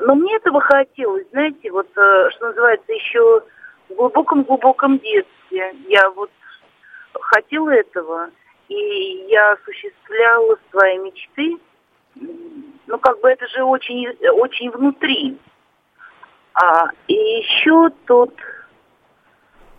[0.00, 3.42] Но мне этого хотелось, знаете, вот, э, что называется, еще
[3.88, 5.74] в глубоком-глубоком детстве.
[5.88, 6.30] Я вот
[7.20, 8.30] хотела этого,
[8.68, 11.56] и я осуществляла свои мечты.
[12.14, 15.38] Ну, как бы это же очень, очень внутри.
[16.54, 18.34] А, и еще тот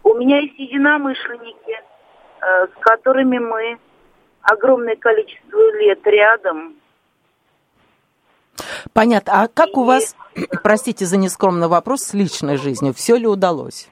[0.04, 1.82] у меня есть единомышленники,
[2.42, 3.80] э, с которыми мы
[4.42, 6.76] огромное количество лет рядом.
[8.94, 9.44] Понятно.
[9.44, 10.16] А как у вас,
[10.64, 12.94] простите за нескромный вопрос, с личной жизнью?
[12.94, 13.90] Все ли удалось?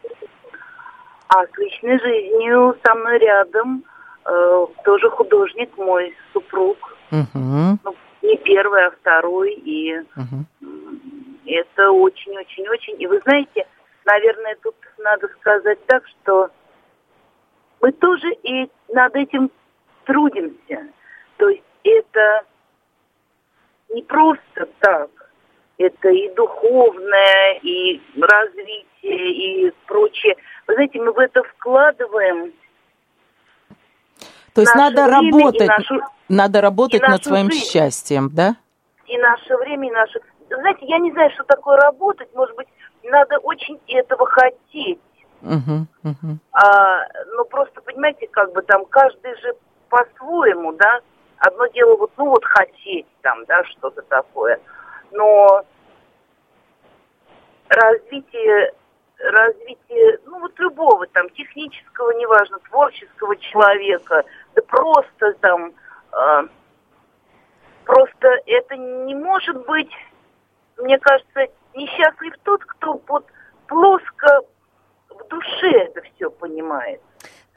[1.30, 3.84] А с личной жизнью со мной рядом
[4.26, 6.78] э, тоже художник мой супруг.
[7.12, 7.80] Угу.
[7.84, 9.54] Ну, не первый, а второй.
[9.54, 10.46] И угу.
[11.46, 13.02] это очень-очень-очень.
[13.02, 13.68] И вы знаете,
[14.06, 16.50] наверное, тут надо сказать так, что
[17.82, 19.52] мы тоже и над этим
[20.06, 20.88] трудимся.
[21.38, 22.44] То есть это
[23.90, 25.10] не просто так.
[25.78, 30.36] Это и духовное, и развитие, и прочее.
[30.68, 32.52] Вы знаете, мы в это вкладываем.
[34.54, 37.66] То есть надо работать, нашу, надо работать над своим жизнь.
[37.66, 38.56] счастьем, да?
[39.06, 40.20] И наше время, и наше...
[40.50, 42.30] Знаете, я не знаю, что такое работать.
[42.34, 42.68] Может быть,
[43.04, 45.00] надо очень этого хотеть.
[45.44, 46.36] Uh-huh, uh-huh.
[46.54, 47.02] А,
[47.36, 49.54] ну, просто, понимаете, как бы там каждый же
[49.90, 51.02] по-своему, да.
[51.38, 54.60] Одно дело вот, ну, вот хотеть там, да, что-то такое.
[55.12, 55.66] Но
[57.70, 58.74] развитие,
[59.18, 64.24] развитие, ну, вот любого там, технического, неважно, творческого человека,
[64.56, 65.74] да просто там,
[66.12, 66.48] э,
[67.86, 69.92] просто это не может быть,
[70.78, 73.26] мне кажется, несчастлив тот, кто вот
[73.68, 74.42] плоско
[75.10, 77.02] в душе это все понимает.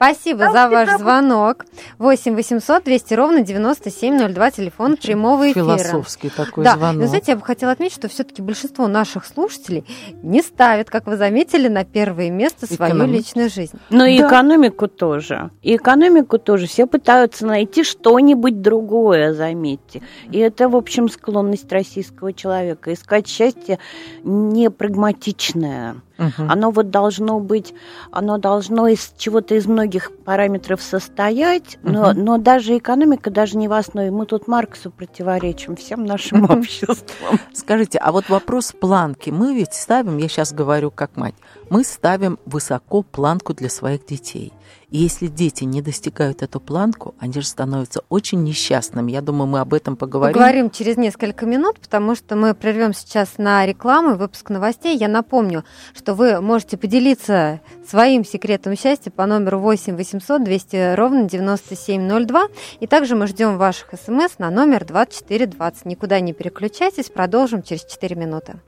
[0.01, 1.63] Спасибо за ваш звонок.
[1.99, 5.77] 8 800 200 ровно 9702, телефон прямого эфира.
[5.77, 6.73] Философский такой да.
[6.75, 7.03] звонок.
[7.03, 9.85] Но, знаете, я бы хотела отметить, что все-таки большинство наших слушателей
[10.23, 13.17] не ставят, как вы заметили, на первое место свою Экономи...
[13.17, 13.77] личную жизнь.
[13.91, 15.51] Но и экономику тоже.
[15.61, 16.65] И экономику тоже.
[16.65, 20.01] Все пытаются найти что-нибудь другое, заметьте.
[20.31, 22.91] И это, в общем, склонность российского человека.
[22.91, 23.77] Искать счастье
[24.23, 26.47] не прагматичное Угу.
[26.47, 27.73] Оно вот должно быть,
[28.11, 32.19] оно должно из чего-то из многих параметров состоять, но, угу.
[32.19, 34.11] но даже экономика даже не в основе.
[34.11, 37.39] Мы тут Марксу противоречим, всем нашим обществам.
[37.53, 39.29] Скажите, а вот вопрос планки.
[39.29, 41.35] Мы ведь ставим, я сейчас говорю как мать,
[41.69, 44.53] мы ставим высоко планку для своих детей.
[44.91, 49.11] И если дети не достигают эту планку, они же становятся очень несчастными.
[49.13, 50.33] Я думаю, мы об этом поговорим.
[50.33, 54.97] Поговорим через несколько минут, потому что мы прервем сейчас на рекламу и выпуск новостей.
[54.97, 55.63] Я напомню,
[55.95, 62.47] что вы можете поделиться своим секретом счастья по номеру 8 800 200 ровно 9702.
[62.81, 65.85] И также мы ждем ваших смс на номер 2420.
[65.85, 68.59] Никуда не переключайтесь, продолжим через 4 минуты.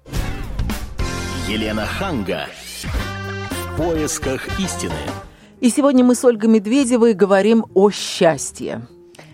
[1.49, 2.47] Елена Ханга.
[3.51, 4.93] В поисках истины.
[5.63, 8.85] И сегодня мы с Ольгой Медведевой говорим о счастье.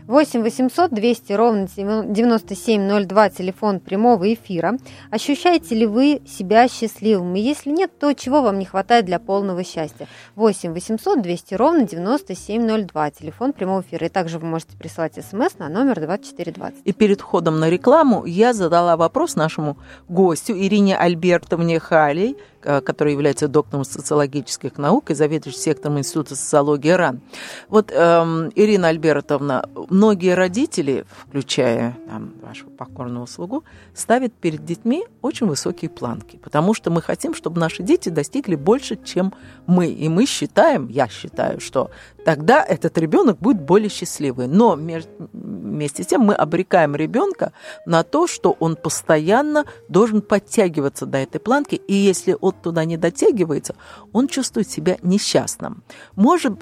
[0.06, 4.78] 8 800 200 ровно 9702, телефон прямого эфира.
[5.10, 7.36] Ощущаете ли вы себя счастливым?
[7.36, 10.08] И если нет, то чего вам не хватает для полного счастья?
[10.36, 14.06] 8 800 200 ровно 9702, телефон прямого эфира.
[14.06, 16.82] И также вы можете присылать смс на номер 2420.
[16.86, 23.48] И перед входом на рекламу я задала вопрос нашему гостю Ирине Альбертовне Халей, который является
[23.48, 27.22] доктором социологических наук и заведующим сектором Института социологии РАН.
[27.70, 35.48] Вот, эм, Ирина Альбертовна, многие родители, включая там, вашего покорного слугу, ставят перед детьми очень
[35.48, 39.34] высокие планки, потому что мы хотим, чтобы наши дети достигли больше, чем
[39.66, 39.88] мы.
[39.88, 41.92] И мы считаем, я считаю, что
[42.26, 44.48] тогда этот ребенок будет более счастливый.
[44.48, 47.54] Но вместе с тем мы обрекаем ребенка
[47.86, 52.98] на то, что он постоянно должен подтягиваться до этой планки, и если он туда не
[52.98, 53.76] дотягивается,
[54.14, 55.84] он чувствует себя несчастным.
[56.16, 56.54] Может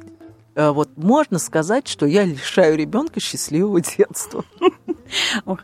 [0.57, 4.43] вот можно сказать, что я лишаю ребенка счастливого детства?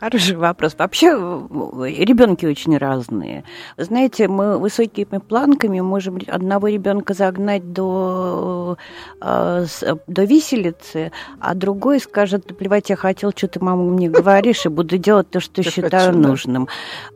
[0.00, 0.74] Хороший вопрос.
[0.78, 3.44] Вообще ребенки очень разные.
[3.76, 8.78] Знаете, мы высокими планками можем одного ребенка загнать до,
[9.20, 9.66] э,
[10.06, 14.96] до виселицы, а другой скажет, плевать, я хотел, что ты, мама, мне говоришь, и буду
[14.96, 16.68] делать то, что считаю нужным.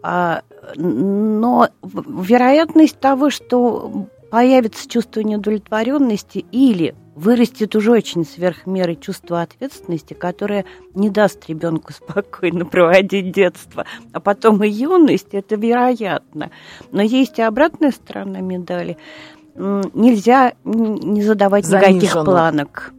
[0.03, 0.43] А,
[0.77, 10.15] но вероятность того, что появится чувство неудовлетворенности или вырастет уже очень сверх меры чувство ответственности,
[10.15, 16.51] которое не даст ребенку спокойно проводить детство, а потом и юность, это вероятно.
[16.93, 18.97] Но есть и обратная сторона медали.
[19.55, 21.97] Нельзя не задавать Занижено.
[21.97, 22.93] никаких планок.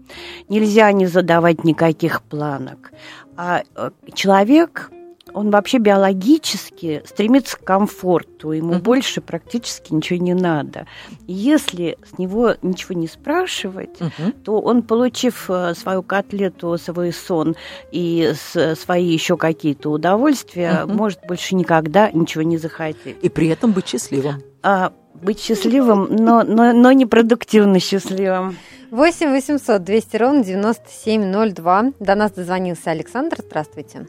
[0.50, 2.92] Нельзя не задавать никаких планок.
[3.38, 4.92] А э, человек
[5.34, 8.82] он вообще биологически стремится к комфорту, ему uh-huh.
[8.82, 10.88] больше практически ничего не надо.
[11.28, 14.32] Если с него ничего не спрашивать, uh-huh.
[14.44, 17.56] то он, получив э, свою котлету, свой сон
[17.92, 18.34] и
[18.76, 20.94] свои еще какие-то удовольствия, uh-huh.
[20.94, 23.18] может больше никогда ничего не захотеть.
[23.22, 24.42] И при этом быть счастливым.
[24.62, 28.58] А, быть счастливым, но, но, но не продуктивно счастливым.
[28.92, 31.94] 8 800 200 ровно 9702.
[32.00, 33.38] До нас дозвонился Александр.
[33.46, 34.08] Здравствуйте.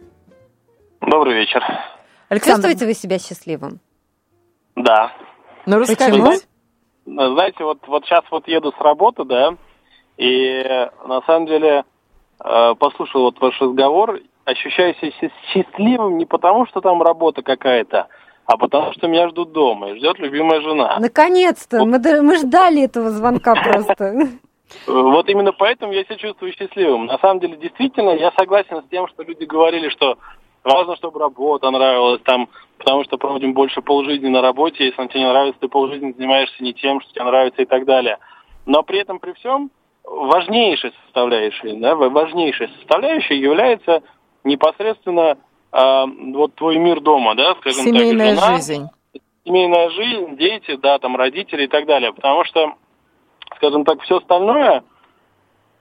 [1.00, 1.62] Добрый вечер.
[2.28, 2.68] Александр.
[2.68, 3.80] Чувствуете вы себя счастливым?
[4.76, 5.12] Да.
[5.66, 6.46] Ну, расскажите.
[7.06, 9.54] Знаете, вот, вот сейчас вот еду с работы, да,
[10.16, 10.62] и
[11.06, 11.84] на самом деле
[12.44, 18.08] э, послушал вот ваш разговор, ощущаю себя счастливым не потому, что там работа какая-то,
[18.44, 20.98] а потому что меня ждут дома и ждет любимая жена.
[21.00, 21.78] Наконец-то!
[21.78, 21.86] Вот.
[21.86, 24.28] Мы, мы ждали этого звонка просто.
[24.86, 27.06] Вот именно поэтому я себя чувствую счастливым.
[27.06, 30.16] На самом деле, действительно, я согласен с тем, что люди говорили, что
[30.62, 34.87] Важно, чтобы работа нравилась там, потому что проводим больше полжизни на работе.
[34.87, 37.87] Если она тебе не нравится, ты полжизни занимаешься не тем, что тебе нравится и так
[37.87, 38.18] далее.
[38.66, 39.70] Но при этом, при всем,
[40.05, 44.03] важнейшей составляющей, да, важнейшей составляющей является
[44.44, 45.38] непосредственно
[45.73, 48.87] э, вот твой мир дома, да, скажем Семейная так, жена, жизнь.
[49.44, 52.12] Семейная жизнь, дети, да, там родители и так далее.
[52.12, 52.75] Потому что,
[53.57, 54.85] скажем так, все остальное–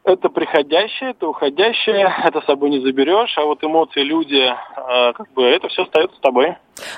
[0.04, 5.32] это приходящее, это уходящее, это с собой не заберешь, а вот эмоции, люди, э, как
[5.34, 6.56] бы это все остается с тобой.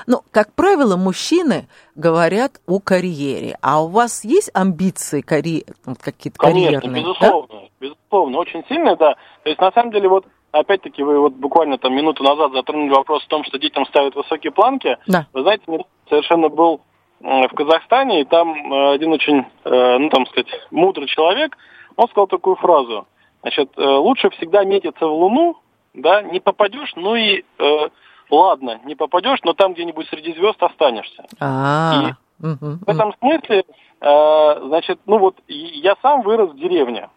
[0.07, 5.63] Ну, как правило, мужчины говорят о карьере, а у вас есть амбиции карьер,
[6.01, 7.03] какие-то Конечно, карьерные?
[7.03, 7.67] безусловно, да?
[7.79, 9.15] безусловно, очень сильные, да.
[9.43, 13.23] То есть, на самом деле, вот опять-таки, вы вот буквально там минуту назад затронули вопрос
[13.25, 14.97] о том, что детям ставят высокие планки.
[15.07, 15.27] Да.
[15.33, 15.63] Вы знаете,
[16.09, 16.81] совершенно был
[17.19, 21.57] в Казахстане, и там э, один очень, э, ну, там сказать, мудрый человек–
[21.95, 23.07] он сказал такую фразу.
[23.41, 25.57] Значит, э, лучше всегда метиться в Луну,
[25.93, 27.89] да, не попадешь, ну и э,
[28.29, 31.25] ладно, не попадешь, но там где-нибудь среди звезд останешься.
[31.39, 32.09] А-а-а.
[32.09, 33.65] И в этом смысле,
[34.01, 37.09] э, значит, ну вот я сам вырос в деревне.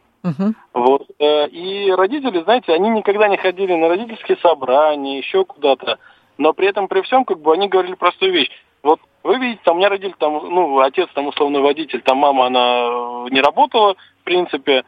[0.72, 1.06] Вот.
[1.18, 5.98] Э, и родители, знаете, они никогда не ходили на родительские собрания, еще куда-то.
[6.38, 8.50] Но при этом, при всем, как бы они говорили простую вещь.
[8.82, 12.46] Вот вы видите, там у меня родитель, там, ну, отец там условный водитель, там мама,
[12.46, 14.84] она не работала, принципе.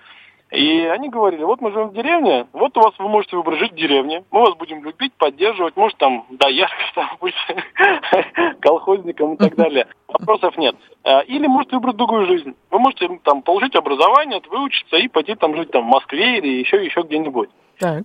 [0.52, 3.72] И они говорили, вот мы живем в деревне, вот у вас вы можете выбрать жить
[3.72, 7.34] в деревне, мы вас будем любить, поддерживать, может там дояркой там быть
[8.60, 9.88] колхозником и так далее.
[10.06, 10.76] Вопросов нет.
[11.02, 12.54] А, или можете выбрать другую жизнь.
[12.70, 16.84] Вы можете там получить образование, выучиться и пойти там жить там в Москве или еще
[16.84, 17.50] еще где-нибудь.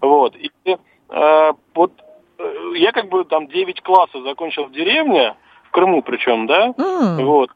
[0.02, 0.36] Вот.
[0.36, 1.92] И э, вот
[2.40, 5.36] э, я как бы там 9 классов закончил в деревне,
[5.66, 6.74] в Крыму причем, да,
[7.24, 7.52] вот.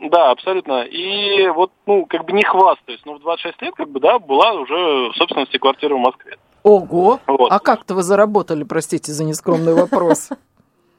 [0.00, 0.82] Да, абсолютно.
[0.82, 4.52] И вот, ну, как бы не хвастаюсь, но в 26 лет, как бы, да, была
[4.52, 6.36] уже в собственности квартира в Москве.
[6.62, 7.20] Ого!
[7.26, 7.50] Вот.
[7.50, 10.30] А как-то вы заработали, простите за нескромный вопрос?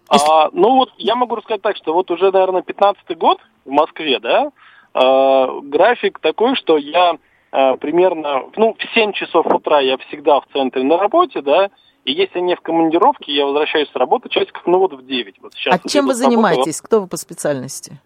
[0.09, 4.21] А, ну вот я могу рассказать так, что вот уже, наверное, 15 год в Москве,
[4.21, 4.51] да,
[4.93, 7.17] а, график такой, что я
[7.51, 11.69] а, примерно, ну, в 7 часов утра я всегда в центре на работе, да,
[12.05, 15.35] и если не в командировке, я возвращаюсь с работы часиков, ну вот в 9.
[15.41, 16.79] Вот сейчас а чем вы занимаетесь?
[16.79, 17.99] Кто вы по специальности?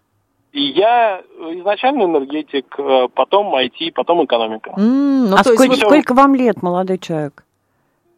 [0.51, 1.21] И я
[1.59, 4.71] изначально энергетик, э, потом IT, потом экономика.
[4.71, 5.81] Mm, ну, а сколько, есть...
[5.81, 7.45] сколько вам лет, молодой человек?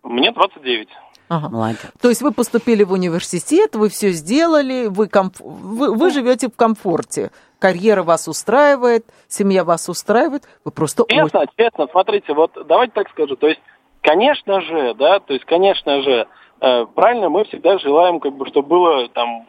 [0.01, 0.89] Мне 29.
[1.29, 1.49] Ага.
[1.49, 1.79] Молодец.
[2.01, 5.39] То есть вы поступили в университет, вы все сделали, вы, комф...
[5.39, 7.31] вы, вы живете в комфорте.
[7.59, 11.05] Карьера вас устраивает, семья вас устраивает, вы просто...
[11.07, 11.51] Честно, очень...
[11.57, 13.61] честно, смотрите, вот давайте так скажу, то есть,
[14.01, 16.27] конечно же, да, то есть, конечно же,
[16.59, 19.47] э, правильно, мы всегда желаем, как бы, чтобы было там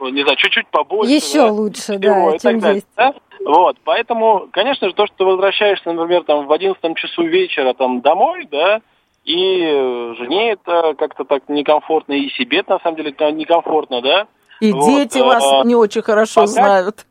[0.00, 1.12] не знаю, чуть-чуть побольше.
[1.12, 2.86] Еще да, лучше, да, и чем здесь.
[2.96, 3.14] Да?
[3.44, 8.00] Вот, поэтому, конечно же, то, что ты возвращаешься, например, там в 11 часу вечера там
[8.00, 8.80] домой, да,
[9.24, 14.26] и жене это как-то так некомфортно, и себе на самом деле это некомфортно, да.
[14.60, 14.86] И вот.
[14.86, 17.06] дети вас а, не очень хорошо пока знают.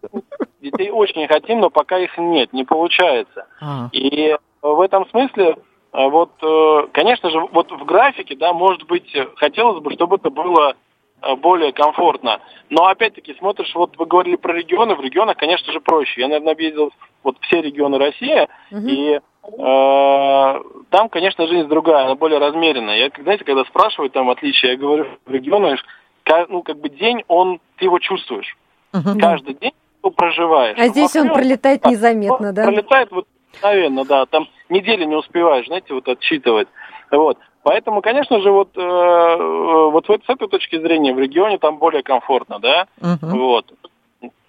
[0.62, 3.46] Детей очень хотим, но пока их нет, не получается.
[3.62, 3.90] А.
[3.92, 5.58] И в этом смысле,
[5.92, 10.30] а, вот, э, конечно же, вот в графике, да, может быть, хотелось бы, чтобы это
[10.30, 10.76] было
[11.36, 12.40] более комфортно.
[12.70, 16.22] Но опять-таки смотришь, вот вы говорили про регионы, в регионах, конечно же, проще.
[16.22, 16.92] Я, наверное, объездил
[17.24, 18.88] вот все регионы России, угу.
[18.88, 19.20] и э,
[20.90, 22.98] там, конечно, жизнь другая, она более размеренная.
[22.98, 25.80] Я, знаете, когда спрашивают там отличия, я говорю, в регионах,
[26.50, 28.58] ну, как бы день, он, ты его чувствуешь.
[28.94, 29.20] Угу.
[29.20, 29.74] Каждый день
[30.04, 30.78] ты проживаешь.
[30.80, 32.64] А здесь Москве, он пролетает незаметно, да?
[32.64, 36.68] Пролетает вот мгновенно, да, там недели не успеваешь, знаете, вот отсчитывать.
[37.12, 37.38] Вот.
[37.66, 39.36] Поэтому, конечно же, вот, э,
[39.92, 43.38] вот с этой точки зрения в регионе там более комфортно, да, угу.
[43.38, 43.74] вот.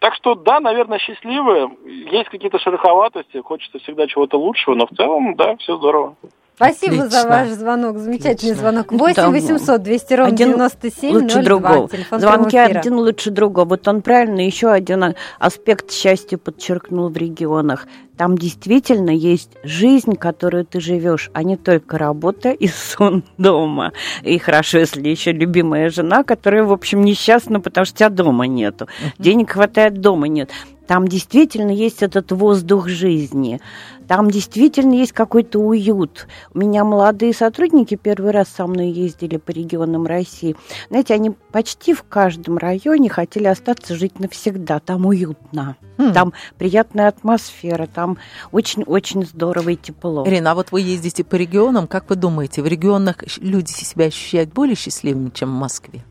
[0.00, 1.70] Так что, да, наверное, счастливые.
[2.12, 6.14] Есть какие-то шероховатости, хочется всегда чего-то лучшего, но в целом, да, все здорово.
[6.56, 7.10] Спасибо Отлично.
[7.10, 7.98] за ваш звонок.
[7.98, 8.56] Замечательный Отлично.
[8.56, 8.92] звонок.
[8.92, 11.42] 8 800 200 ровно один 97 лучше 02.
[11.42, 11.90] другого.
[12.12, 13.68] Звонки один лучше другого.
[13.68, 17.86] Вот он правильно еще один аспект счастья подчеркнул в регионах.
[18.16, 23.92] Там действительно есть жизнь, которую ты живешь, а не только работа и сон дома.
[24.22, 28.88] И хорошо, если еще любимая жена, которая, в общем, несчастна, потому что тебя дома нету.
[29.18, 30.50] Денег хватает, дома нет.
[30.86, 33.60] Там действительно есть этот воздух жизни.
[34.06, 36.28] Там действительно есть какой-то уют.
[36.54, 40.54] У меня молодые сотрудники первый раз со мной ездили по регионам России.
[40.90, 44.78] Знаете, они почти в каждом районе хотели остаться жить навсегда.
[44.78, 45.76] Там уютно.
[45.98, 46.12] Хм.
[46.12, 48.18] Там приятная атмосфера, там
[48.52, 50.26] очень-очень здорово и тепло.
[50.26, 54.52] Ирина, а вот вы ездите по регионам, как вы думаете, в регионах люди себя ощущают
[54.52, 56.04] более счастливыми, чем в Москве?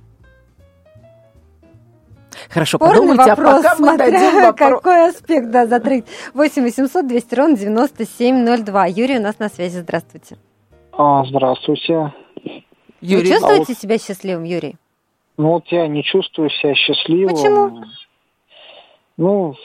[2.49, 4.71] Хорошо, Спорный подумайте, вопрос, а пока мы дадим вопрос.
[4.81, 6.05] какой аспект, да, затрыть.
[6.33, 8.85] 8 800 200 ровно 9702.
[8.87, 10.37] Юрий у нас на связи, здравствуйте.
[10.91, 12.13] А, здравствуйте.
[13.01, 13.23] Юрий.
[13.23, 14.75] Вы чувствуете а себя счастливым, Юрий?
[15.37, 17.35] Ну вот я не чувствую себя счастливым.
[17.35, 17.83] Почему?
[19.17, 19.55] Ну,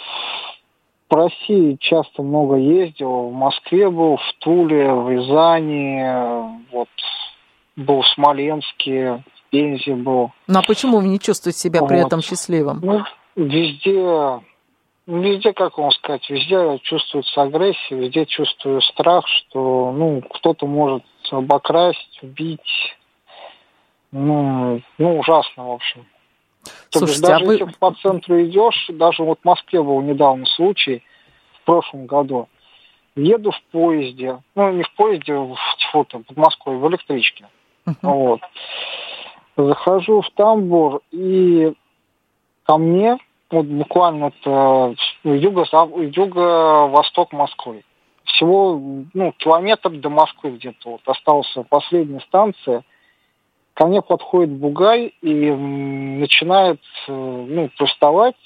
[1.08, 3.28] в России часто много ездил.
[3.28, 6.88] В Москве был, в Туле, в Рязани, вот
[7.76, 9.22] был в Смоленске.
[9.50, 10.32] Пензе был.
[10.46, 11.88] Ну а почему вы не чувствуете себя вот.
[11.88, 12.80] при этом счастливым?
[12.82, 13.02] Ну,
[13.36, 14.40] везде,
[15.06, 22.18] везде, как вам сказать, везде чувствуется агрессия, везде чувствую страх, что ну, кто-то может обокрасть,
[22.22, 22.96] убить.
[24.12, 26.06] Ну, ну, ужасно, в общем.
[26.90, 27.54] Слушайте, даже а вы...
[27.54, 31.02] если по центру идешь, даже вот в Москве был недавно случай,
[31.60, 32.48] в прошлом году,
[33.16, 37.46] еду в поезде, ну не в поезде, в, тьфу, под Москвой, в электричке.
[37.86, 37.94] Uh-huh.
[38.02, 38.40] Вот.
[39.66, 41.72] Захожу в тамбур, и
[42.64, 43.18] ко мне,
[43.50, 44.94] вот буквально это
[45.24, 45.64] юго,
[45.96, 47.84] юго-восток Москвы.
[48.24, 48.80] Всего
[49.12, 52.84] ну, километр до Москвы где-то вот остался последняя станция.
[53.74, 58.36] Ко мне подходит бугай и начинает ну, приставать.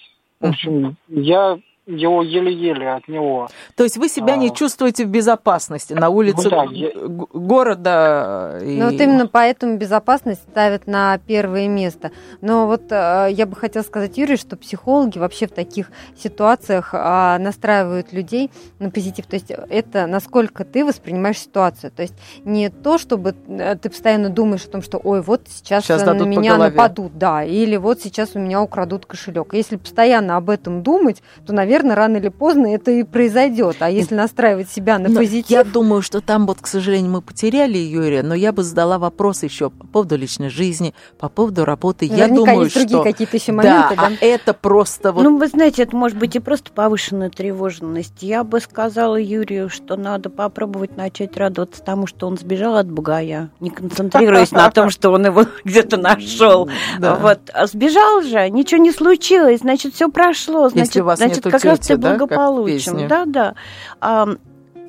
[0.40, 3.48] В общем, я его еле-еле от него.
[3.76, 4.36] То есть вы себя а...
[4.36, 6.90] не чувствуете в безопасности на улице ну, да, я...
[7.32, 8.58] города?
[8.62, 8.78] И...
[8.78, 12.10] Ну вот именно поэтому безопасность ставят на первое место.
[12.40, 17.38] Но вот э, я бы хотела сказать, Юрий, что психологи вообще в таких ситуациях э,
[17.38, 19.26] настраивают людей на позитив.
[19.26, 21.90] То есть это насколько ты воспринимаешь ситуацию.
[21.90, 22.14] То есть
[22.44, 26.14] не то, чтобы э, ты постоянно думаешь о том, что ой, вот сейчас, сейчас на
[26.22, 29.52] меня нападут, да, или вот сейчас у меня украдут кошелек.
[29.52, 33.76] Если постоянно об этом думать, то, наверное, рано или поздно это и произойдет.
[33.80, 35.50] А если настраивать себя на но позитив...
[35.50, 39.42] Я думаю, что там вот, к сожалению, мы потеряли Юрия, но я бы задала вопрос
[39.42, 42.08] еще по поводу личной жизни, по поводу работы.
[42.08, 44.16] Наверняка я думаю, есть другие какие-то еще моменты, да, да?
[44.20, 45.22] А это просто вот...
[45.22, 48.22] Ну, вы знаете, это может быть и просто повышенная тревожность.
[48.22, 53.50] Я бы сказала Юрию, что надо попробовать начать радоваться тому, что он сбежал от бугая,
[53.60, 56.68] не концентрируясь на том, что он его где-то нашел.
[56.98, 57.38] Вот.
[57.52, 63.08] А сбежал же, ничего не случилось, значит, все прошло, значит, значит как раз ты благополучен.
[63.08, 63.54] Да, да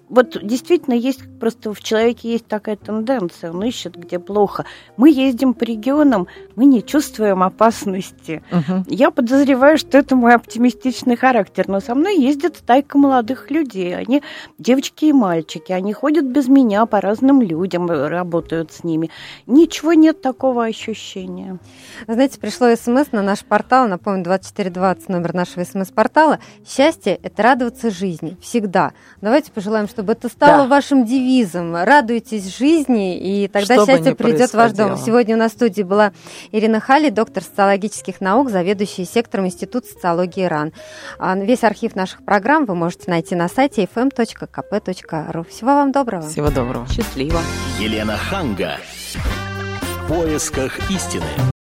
[0.10, 4.66] вот действительно есть просто в человеке есть такая тенденция, он ищет, где плохо.
[4.98, 8.44] Мы ездим по регионам, мы не чувствуем опасности.
[8.52, 8.86] Угу.
[8.88, 13.96] Я подозреваю, что это мой оптимистичный характер, но со мной ездит стайка молодых людей.
[13.96, 14.22] Они
[14.60, 19.10] девочки и мальчики, они ходят без меня по разным людям, работают с ними.
[19.48, 21.58] Ничего нет такого ощущения.
[22.08, 26.40] Знаете, пришло смс на наш портал, напомню, 2420 номер нашего смс-портала.
[26.66, 28.94] Счастье– это радоваться жизни всегда.
[29.22, 30.68] Давайте пожелаем, чтобы это стало да.
[30.68, 31.74] вашим девизом.
[31.74, 34.98] Радуйтесь жизни, и тогда Что счастье придет в ваш дом.
[34.98, 36.12] Сегодня у нас в студии была
[36.52, 40.74] Ирина Хали, доктор социологических наук, заведующая сектором Института социологии РАН.
[41.18, 45.48] А, весь архив наших программ вы можете найти на сайте fm.kp.ru.
[45.50, 46.28] Всего вам доброго.
[46.28, 46.86] Всего доброго.
[46.90, 47.40] Счастливо.
[47.80, 48.78] Елена Ханга.
[49.14, 51.55] В поисках истины.